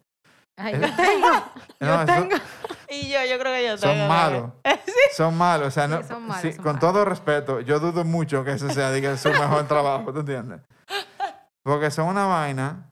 [0.56, 1.30] Ay, Eh, yo tengo.
[1.80, 2.36] No, yo eso- tengo.
[3.02, 4.50] Y yo, yo creo que yo son malos.
[5.16, 5.68] Son malos.
[5.68, 6.80] O sea, Sí, no- son malos, sí, son con malos.
[6.92, 10.60] todo respeto, yo dudo mucho que ese sea diga, su mejor trabajo, ¿tú entiendes?
[11.62, 12.90] Porque son una vaina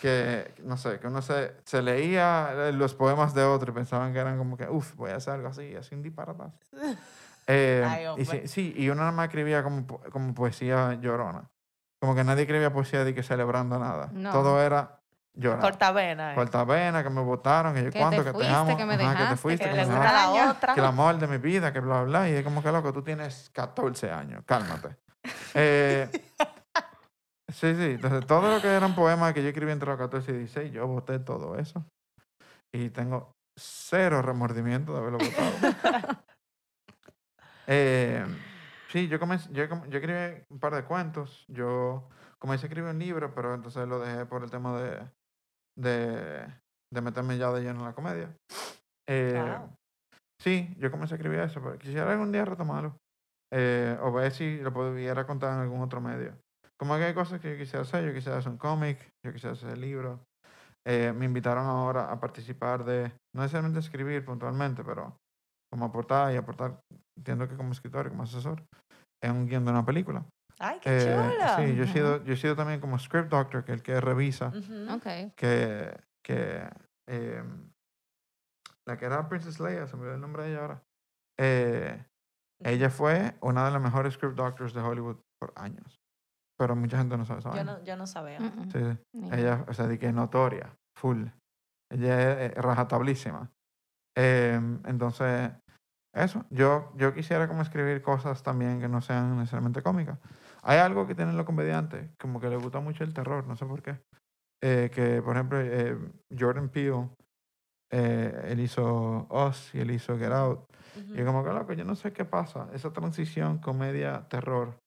[0.00, 4.18] que, no sé, que uno se, se leía los poemas de otro y pensaban que
[4.18, 6.58] eran como que, uff, voy a hacer algo así, así un disparatazo.
[7.48, 8.24] Eh, Ay, y hombre.
[8.24, 11.50] sí, sí, y uno nada más escribía como, como poesía llorona.
[12.00, 14.10] Como que nadie escribía poesía de que celebrando nada.
[14.12, 14.30] No.
[14.30, 15.01] Todo era
[15.34, 15.60] llorar.
[15.60, 16.32] Cortavena.
[16.32, 16.34] eh.
[16.34, 19.06] Cortavena, que me votaron, que yo Que cuánto, que te amo, que me ajá, que
[19.06, 20.74] te dejaste, fuiste, que que le me dejaste, la otra.
[20.74, 22.28] que el amor de mi vida, que bla, bla, bla.
[22.30, 24.96] Y es como que loco, tú tienes 14 años, cálmate.
[25.54, 26.08] Eh,
[27.48, 30.34] sí, sí, entonces todo lo que eran poemas que yo escribí entre los 14 y
[30.38, 31.84] 16, yo voté todo eso.
[32.72, 36.22] Y tengo cero remordimiento de haberlo votado.
[37.68, 38.24] Eh,
[38.88, 41.44] sí, yo comencé, yo, yo escribí un par de cuentos.
[41.48, 42.08] Yo
[42.38, 45.08] comencé a escribir un libro, pero entonces lo dejé por el tema de,
[45.76, 46.46] de,
[46.92, 48.34] de meterme ya de lleno en la comedia.
[49.08, 49.76] Eh, Wow.
[50.42, 52.96] Sí, yo comencé a escribir eso, pero quisiera algún día retomarlo.
[53.54, 56.34] Eh, o ver si lo pudiera contar en algún otro medio.
[56.76, 58.04] Como que hay cosas que yo quisiera hacer.
[58.04, 60.18] Yo quisiera hacer un cómic, yo quisiera hacer libros.
[60.84, 65.16] Eh, me invitaron ahora a participar de, no necesariamente escribir puntualmente, pero
[65.70, 66.80] como aportar y aportar,
[67.16, 68.64] entiendo que como escritor y como asesor,
[69.22, 70.26] en un guion de una película.
[70.62, 71.56] Ay, qué Eh, chulo.
[71.56, 74.00] sí, yo he, sido, yo he sido también como script doctor, que es el que
[74.00, 74.94] revisa, Ujú.
[74.94, 75.34] Ok.
[75.34, 76.70] que, que
[77.08, 77.42] eh,
[78.86, 80.82] la que era Princess Leia, se me olvidó el nombre de ella ahora.
[81.38, 82.04] Eh,
[82.60, 86.00] ella fue una de las mejores script doctors de Hollywood por años.
[86.56, 88.38] Pero mucha gente no sabe esa Yo no, yo no sabía.
[88.38, 88.70] Mm, mm.
[88.70, 89.28] Sí, sí.
[89.32, 91.24] Ella, o sea, de que es notoria, full.
[91.90, 93.50] Ella es eh, rajatablísima.
[94.16, 95.50] Em, entonces,
[96.14, 96.44] eso.
[96.50, 100.18] Yo, yo quisiera como escribir cosas también que no sean necesariamente cómicas.
[100.64, 103.66] Hay algo que tienen los comediantes, como que les gusta mucho el terror, no sé
[103.66, 103.98] por qué.
[104.62, 105.98] Eh, que, por ejemplo, eh,
[106.38, 107.08] Jordan Peele,
[107.90, 110.64] eh, él hizo Us y él hizo Get Out.
[111.08, 112.68] Y yo como que, loco, yo no sé qué pasa.
[112.72, 114.78] Esa transición comedia-terror.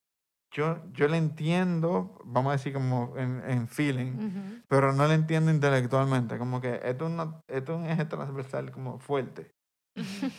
[0.53, 5.51] Yo, yo le entiendo, vamos a decir como en, en feeling, pero no le entiendo
[5.51, 6.37] intelectualmente.
[6.37, 9.51] Como que esto es, una, esto es un eje transversal como fuerte.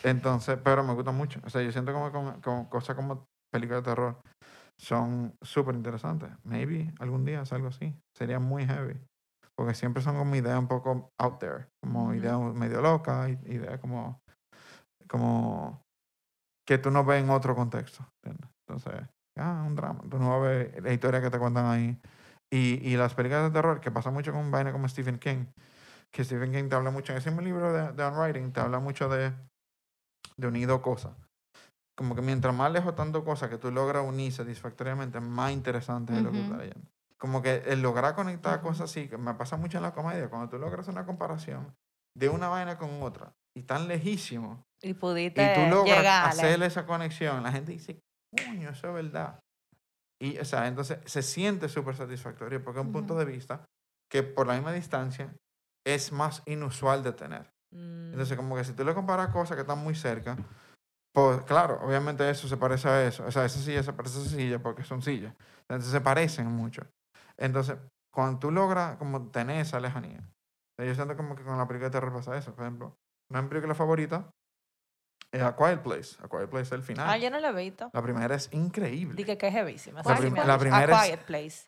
[0.03, 1.39] Entonces, pero me gusta mucho.
[1.45, 4.17] O sea, yo siento como, como, como cosas como películas de terror
[4.79, 6.29] son súper interesantes.
[6.43, 7.95] Maybe algún día es algo así.
[8.15, 8.99] Sería muy heavy.
[9.55, 11.67] Porque siempre son como ideas un poco out there.
[11.81, 14.21] Como ideas medio locas, ideas como,
[15.07, 15.81] como
[16.65, 18.05] que tú no ves en otro contexto.
[18.23, 18.51] ¿entiendes?
[18.67, 20.01] Entonces, ah, un drama.
[20.09, 21.99] Tú no vas a ver la historia que te cuentan ahí.
[22.51, 25.45] Y, y las películas de terror, que pasa mucho con vaina como Stephen King,
[26.11, 28.61] que Stephen King te habla mucho, en ese mismo libro de, de On Writing, te
[28.61, 29.33] habla mucho de,
[30.37, 31.26] de unido cosas.
[31.97, 36.21] Como que mientras más lejos tanto cosas que tú logras unir satisfactoriamente, más interesante es
[36.21, 36.87] lo que estás leyendo.
[37.17, 40.47] Como que el lograr conectar cosas así, que me pasa mucho en la comedia, cuando
[40.47, 41.75] tú logras una comparación
[42.15, 46.29] de una vaina con otra, y tan lejísimo, Y y pudiste tú logras llegarle.
[46.29, 47.99] hacer esa conexión, la gente dice,
[48.31, 49.39] coño, eso es verdad.
[50.21, 53.25] Y, o sea, entonces se siente súper satisfactorio porque es un punto Ujú.
[53.25, 53.65] de vista
[54.11, 55.35] que por la misma distancia
[55.85, 57.49] es más inusual de tener.
[57.71, 58.11] Mm.
[58.13, 60.37] Entonces, como que si tú le comparas cosas que están muy cerca,
[61.13, 63.25] pues claro, obviamente eso se parece a eso.
[63.25, 65.33] O sea, esa silla se parece a esa silla porque son sillas.
[65.61, 66.83] Entonces se parecen mucho.
[67.37, 67.77] Entonces,
[68.13, 70.21] cuando tú logras como tener esa lejanía,
[70.79, 72.53] yo siento como que con la película de terror pasa eso.
[72.53, 72.95] Por ejemplo,
[73.31, 74.25] una de mis películas favoritas
[75.31, 76.17] es A Quiet Place.
[76.23, 77.09] A Quiet Place es el final.
[77.09, 77.89] Ah, yo no lo he visto.
[77.93, 79.15] La primera es increíble.
[79.15, 80.01] Dije que es heavísima.
[80.03, 81.67] La prim- la primera A es- Quiet Place.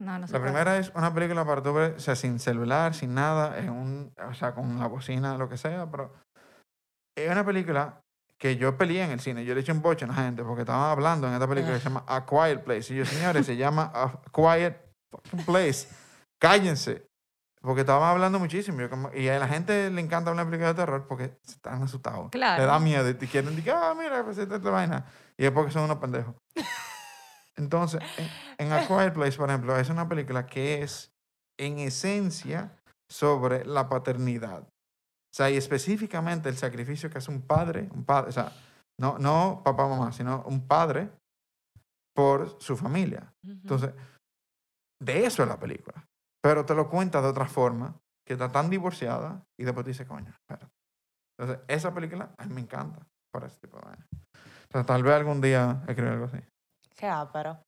[0.00, 2.94] No, no sé La primera es una película para tú ver, o sea, sin celular,
[2.94, 6.12] sin nada, en un, o sea, con la bocina, lo que sea, pero
[7.16, 8.00] es una película
[8.40, 9.44] que yo peleé en el cine.
[9.44, 11.80] Yo le eché un boche a la gente porque estaban hablando en esta película que
[11.80, 12.92] se llama A Quiet Place.
[12.94, 14.80] Y yo, señores, se llama A Quiet
[15.10, 15.88] fucking Place.
[16.40, 17.06] Cállense.
[17.60, 18.88] Porque estaban hablando muchísimo.
[18.88, 22.30] Como- y a la gente le encanta una película de terror porque están asustados.
[22.30, 22.62] Claro.
[22.62, 25.04] Le da miedo y te quieren decir, ah, mira, pues esta es la vaina.
[25.36, 26.34] Y es porque son unos pendejos.
[27.56, 31.12] Entonces, en, en A Quiet Place, por ejemplo, es una película que es
[31.58, 32.74] en esencia
[33.06, 34.66] sobre la paternidad.
[35.32, 38.52] O sea, y específicamente el sacrificio que hace un padre, un padre, o sea,
[39.00, 41.10] no, no papá, mamá, sino un padre
[42.14, 43.32] por su familia.
[43.44, 43.52] Ujú.
[43.52, 43.94] Entonces,
[45.00, 46.04] de eso es la película.
[46.42, 47.94] Pero te lo cuenta de otra forma,
[48.26, 50.72] que está tan divorciada, y después te dice, coño, espérate.
[51.38, 54.06] Entonces, esa película a mí me encanta para ese tipo de vaina.
[54.68, 56.38] O sea, tal vez algún día escribir algo así.
[56.96, 57.58] Qué ápero.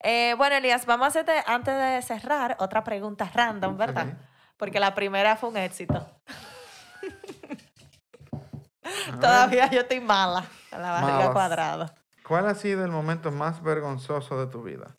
[0.00, 4.08] Eh, bueno, Elías, vamos a hacerte, antes de cerrar, otra pregunta random, ¿verdad?
[4.08, 4.31] Ok.
[4.62, 5.94] Porque la primera fue un éxito.
[8.32, 11.30] A ver, Todavía yo estoy mala con la barriga Malas.
[11.32, 11.94] cuadrada.
[12.24, 14.94] ¿Cuál ha sido el momento más vergonzoso de tu vida?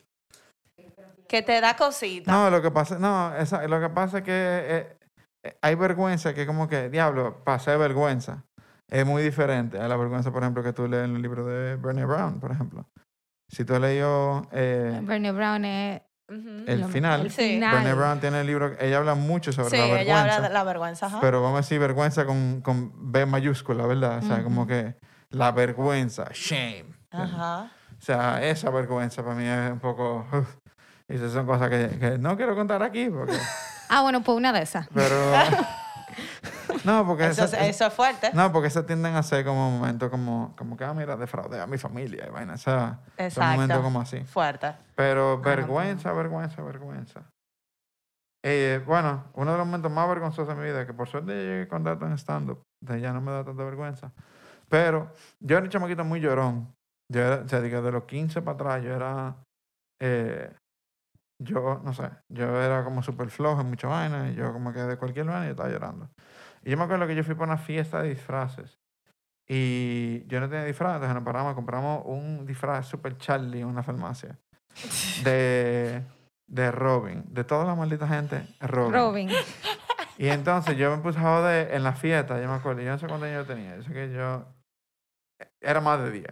[1.26, 2.30] Que te da cosita.
[2.30, 4.98] No, lo que pasa, no, esa- lo que pasa es que eh,
[5.44, 8.44] eh, hay vergüenza que como que, diablo, pasé vergüenza.
[8.90, 11.76] Es muy diferente a la vergüenza, por ejemplo, que tú lees en el libro de
[11.76, 12.84] Bernie Brown, por ejemplo.
[13.50, 16.64] Si tú has leído eh, Bernie Brown es Ujú.
[16.66, 17.74] el final, el final.
[17.74, 20.34] Bernie Brown tiene el libro, ella habla mucho sobre Sí, la ella vergüenza.
[20.36, 21.06] habla de la vergüenza.
[21.06, 21.18] ajá.
[21.20, 24.18] Pero vamos a decir vergüenza con, con B mayúscula, ¿verdad?
[24.18, 24.68] O sea, como Ujú.
[24.68, 24.94] que
[25.30, 26.86] la vergüenza, shame.
[27.10, 27.70] Ajá.
[27.98, 30.26] O sea, esa vergüenza para mí es un poco...
[31.08, 33.36] y esas son cosas que, que no quiero contar aquí, porque...
[33.88, 34.88] Ah, bueno, pues una de esas.
[34.94, 35.14] Pero...
[36.84, 37.26] no, porque...
[37.26, 38.30] Eso, esa- es- eso es fuerte.
[38.34, 41.66] no, porque se tienden a ser como momentos como, como que, ah, mira, defraudé a
[41.66, 42.54] mi familia y vaina.
[42.54, 43.52] O sea, son Exacto.
[43.52, 44.20] momentos como así.
[44.24, 44.74] Fuerte.
[44.94, 47.22] Pero vergüenza, vergüenza, vergüenza.
[48.46, 51.66] Eh, bueno, uno de los momentos más vergonzosos de mi vida, que por suerte llegué
[51.68, 52.62] con datos en stand-up,
[53.00, 54.12] ya no me da tanta vergüenza.
[54.68, 55.10] Pero
[55.40, 56.74] yo era un chamaquito muy llorón.
[57.10, 59.36] Yo era, o sea, de los 15 para atrás, yo era.
[60.00, 60.52] eh,
[61.42, 64.80] yo, no sé, yo era como súper flojo en muchas vainas, y yo como que
[64.80, 66.08] de cualquier vaina yo estaba llorando.
[66.64, 68.78] Y yo me acuerdo que yo fui para una fiesta de disfraces.
[69.46, 73.82] Y yo no tenía disfraz, entonces nos paramos, compramos un disfraz super Charlie en una
[73.82, 74.38] farmacia.
[75.22, 76.02] De,
[76.46, 77.24] de Robin.
[77.28, 78.92] De toda la maldita gente, Robin.
[78.92, 79.30] Robin.
[80.16, 82.98] Y entonces yo me puse a joder en la fiesta, yo me acuerdo, yo no
[82.98, 84.46] sé cuántos años yo tenía, yo sé que yo
[85.60, 86.26] era más de 10.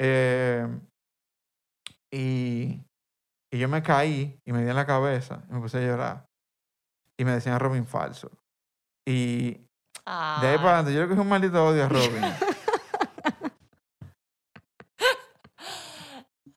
[0.00, 0.66] Eh,
[2.10, 2.82] y,
[3.50, 6.26] y yo me caí y me di en la cabeza y me puse a llorar.
[7.18, 8.30] Y me decían Robin falso.
[9.06, 9.58] Y de
[10.06, 12.22] ahí para adelante yo le cogí un maldito odio a Robin.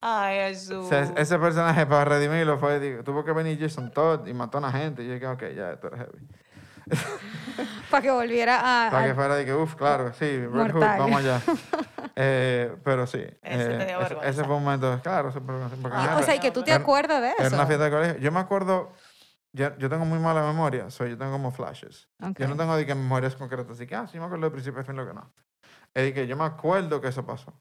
[0.02, 0.88] Ay, O Jesús.
[0.89, 4.62] sea, ese personaje para redimirlo fue, digo, tuvo que venir Jason Todd y mató a
[4.62, 5.04] una gente.
[5.04, 6.28] Y yo dije, ok, ya, esto era heavy.
[7.89, 8.91] Para que volviera a.
[8.91, 11.00] Para que fuera de que, uff, claro, sí, Red Hood, Mortal.
[11.00, 11.41] vamos allá.
[12.18, 13.18] Eh, pero sí.
[13.41, 15.52] Ese te eh, dio ese, ese fue un momento, claro, porque
[15.91, 17.56] Ah, era- o sea, y que tú te era- acuerdas de Era eso.
[17.58, 18.18] una fiesta de colegio.
[18.22, 18.93] Yo me acuerdo,
[19.56, 22.10] yo, yo tengo muy mala memoria, so yo tengo como flashes.
[22.22, 22.39] Ok.
[22.39, 24.82] Yo no tengo de que memorias concretas, así que, ah, sí me acuerdo de principio
[24.82, 25.32] a fin, lo que no.
[25.93, 27.53] Es de que yo me acuerdo que eso pasó.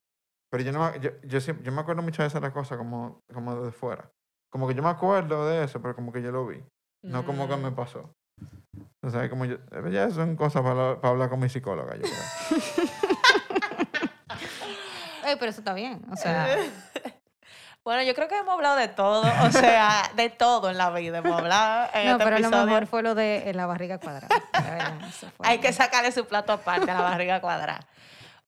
[0.50, 2.76] Pero yo, no me, yo, yo, siempre- yo me acuerdo muchas veces de las cosas
[2.78, 4.10] como, como de fuera.
[4.50, 6.62] Como que yo me acuerdo de eso, pero como que yo lo vi.
[7.02, 7.74] No como que me Mm.
[7.74, 8.14] pasó.
[9.02, 12.02] O sea, como yo, eh, ya son cosas para, para hablar con mi psicóloga, yo
[12.02, 12.14] creo.
[15.26, 16.02] Ey, pero eso está bien.
[16.10, 16.56] O sea,
[17.84, 21.18] Bueno, yo creo que hemos hablado de todo, o sea, de todo en la vida
[21.18, 22.66] hemos hablado en no, este pero lo episodio.
[22.66, 24.28] mejor fue lo de eh, la barriga cuadrada.
[24.52, 24.94] verdad,
[25.40, 27.86] Hay que sacarle su plato aparte a la barriga cuadrada.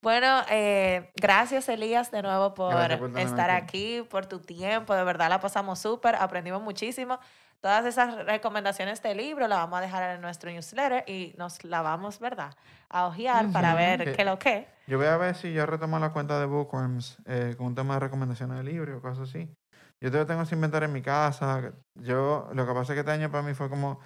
[0.00, 2.74] Bueno, eh, gracias Elías de nuevo por,
[3.18, 3.98] estar aquí.
[3.98, 7.18] aquí, por tu tiempo, de verdad la pasamos súper, aprendimos muchísimo.
[7.60, 11.82] Todas esas recomendaciones de libro las vamos a dejar en nuestro newsletter y nos la
[11.82, 12.54] vamos, ¿verdad?
[12.88, 14.68] A ojear para ver Que- qué lo que.
[14.86, 17.94] Yo voy a ver si yo retomo la cuenta de Bookworms eh, con un tema
[17.94, 19.50] de recomendaciones de libros o cosas así.
[20.00, 21.72] Yo todavía tengo ese inventario en mi casa.
[21.94, 23.98] Yo, lo que pasa es que este año para mí fue como...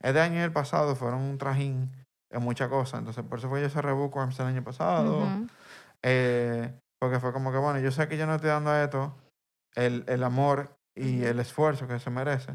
[0.00, 1.92] Este año y el pasado fueron un trajín
[2.30, 2.98] en muchas cosas.
[2.98, 5.22] Entonces, por eso fue yo cerré Bookworms el año pasado.
[6.02, 9.14] Eh, porque fue como que, bueno, yo sé que yo no estoy dando a esto
[9.74, 12.52] el, el amor y el esfuerzo que se merece.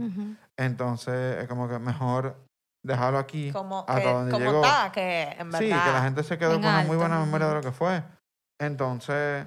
[0.57, 2.35] Entonces, es como que mejor
[2.83, 4.65] dejarlo aquí Como, hasta que, donde como llegó.
[4.65, 5.59] está, que en verdad.
[5.59, 8.03] Sí, que la gente se quedó con una muy buena memoria de lo que fue.
[8.59, 9.45] Entonces,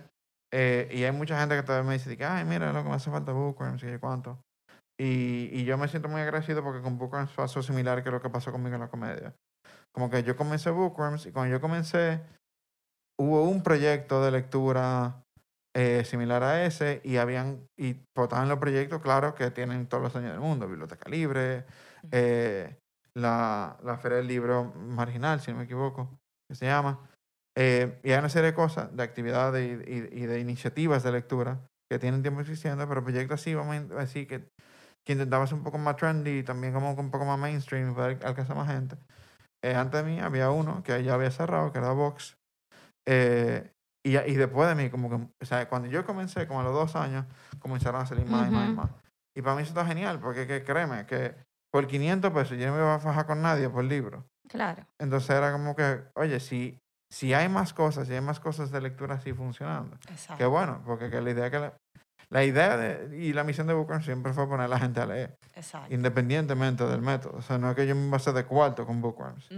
[0.53, 3.11] eh, y hay mucha gente que todavía me dice, ay, mira, lo que me hace
[3.11, 4.39] falta Bookworms y qué cuánto.
[5.01, 8.29] Y, y yo me siento muy agradecido porque con Bookworms pasó similar que lo que
[8.31, 9.35] pasó conmigo en la comedia.
[9.93, 12.21] Como que yo comencé Bookworms y cuando yo comencé,
[13.19, 15.22] hubo un proyecto de lectura
[15.75, 20.17] eh, similar a ese y habían, y estaban los proyectos, claro, que tienen todos los
[20.17, 21.65] años del mundo, Biblioteca Libre,
[22.11, 22.77] eh,
[23.15, 26.19] la, la Feria del Libro Marginal, si no me equivoco,
[26.49, 27.09] que se llama.
[27.57, 31.13] Eh, y hay una serie de cosas, de actividades y, y- y de iniciativas de
[31.13, 31.61] lectura
[31.91, 34.49] que tienen tiempo existiendo, pero proyectos así, vamos a decir, que,
[35.05, 38.09] que intentaban ser un poco más trendy y también como un poco más mainstream para
[38.27, 38.97] alcanzar más gente.
[39.63, 42.37] Eh, antes de mí había uno que ya había cerrado, que era Vox.
[43.07, 43.71] Eh,
[44.05, 46.73] y, y después de mí, como que, o sea, cuando yo comencé, como a los
[46.73, 47.25] dos años,
[47.59, 48.91] comenzaron a salir más y más y más.
[49.37, 51.35] Y para mí eso está genial, porque que, créeme, que
[51.73, 54.27] por 500 pesos yo no me iba a fajar con nadie por libro.
[54.49, 54.85] Claro.
[54.99, 56.79] Entonces era como que, oye, si,
[57.11, 60.37] si hay más cosas, si hay más cosas de lectura así funcionando, Exacto.
[60.39, 61.73] qué bueno, porque que la idea que la,
[62.29, 65.07] la idea de- y la misión de Bookworms siempre fue poner a la gente a
[65.07, 65.95] leer, Exacto.
[65.95, 67.39] independientemente del método.
[67.39, 69.49] O sea, no es que yo me hacer de cuarto con Bookworms,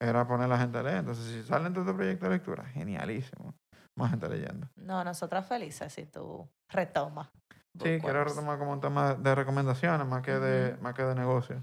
[0.00, 0.96] era poner a la gente a leer.
[0.98, 3.54] Entonces, si salen todos estos proyectos de lectura, genialísimo.
[3.96, 4.68] Más gente leyendo.
[4.76, 7.28] No, nosotras felices si tú retomas.
[7.82, 11.62] Sí, quiero retomar como un tema de recomendaciones más que de, más que de negocio.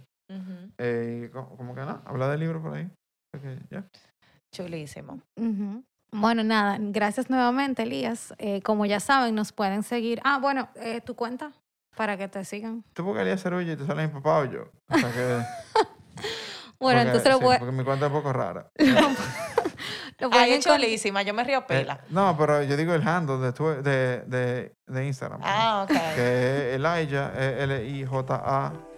[0.77, 2.89] Eh, y co- como que no, habla de libros por ahí.
[3.69, 3.83] Ya.
[4.53, 5.21] Chulísimo.
[5.37, 5.83] Ujú.
[6.11, 8.33] Bueno, nada, gracias nuevamente, Elías.
[8.39, 10.19] Eh, como ya saben, nos pueden seguir.
[10.23, 11.51] Ah, bueno, eh, tu cuenta
[11.95, 12.83] para que te sigan.
[12.93, 14.63] Tú porque Elías Cerulla y te sale mi papá o yo.
[14.89, 15.43] O sea que,
[16.79, 18.71] Bueno, porque- entonces lo, sí, puede- Porque mi cuenta es un poco rara.
[20.19, 21.21] lo Ay, es chulísima.
[21.23, 21.99] Yo me río Eh, pila.
[22.09, 25.39] no, pero yo digo el handle de, tu- de, de, de Instagram.
[25.39, 25.45] ¿no?
[25.47, 25.91] Ah, ok.
[26.15, 27.61] Que es Elijah, es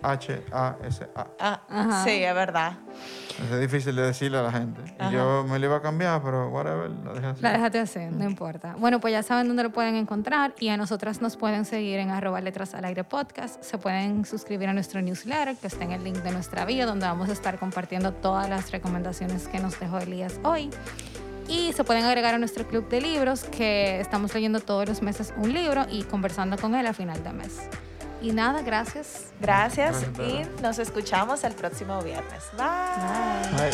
[0.01, 1.27] L-I-J-A-H-A-S-A.
[1.39, 2.03] Ah, Ajá.
[2.03, 2.73] sí, es verdad.
[3.49, 4.81] Es difícil de decirle a la gente.
[4.99, 5.09] Ajá.
[5.09, 7.41] Y yo me lo iba a cambiar, pero whatever, lo dejé así.
[7.41, 8.75] La déjate así, no importa.
[8.77, 12.09] Bueno, pues ya saben dónde lo pueden encontrar y a nosotras nos pueden seguir en
[12.09, 13.61] arroba letras al aire podcast.
[13.63, 17.05] Se pueden suscribir a nuestro newsletter que está en el link de nuestra bio donde
[17.05, 20.69] vamos a estar compartiendo todas las recomendaciones que nos dejó Elías hoy.
[21.47, 25.33] Y se pueden agregar a nuestro club de libros que estamos leyendo todos los meses
[25.37, 27.59] un libro y conversando con él a final de mes.
[28.21, 29.25] Y nada, gracias.
[29.39, 32.43] Gracias y nos escuchamos el próximo viernes.
[32.57, 33.71] Bye.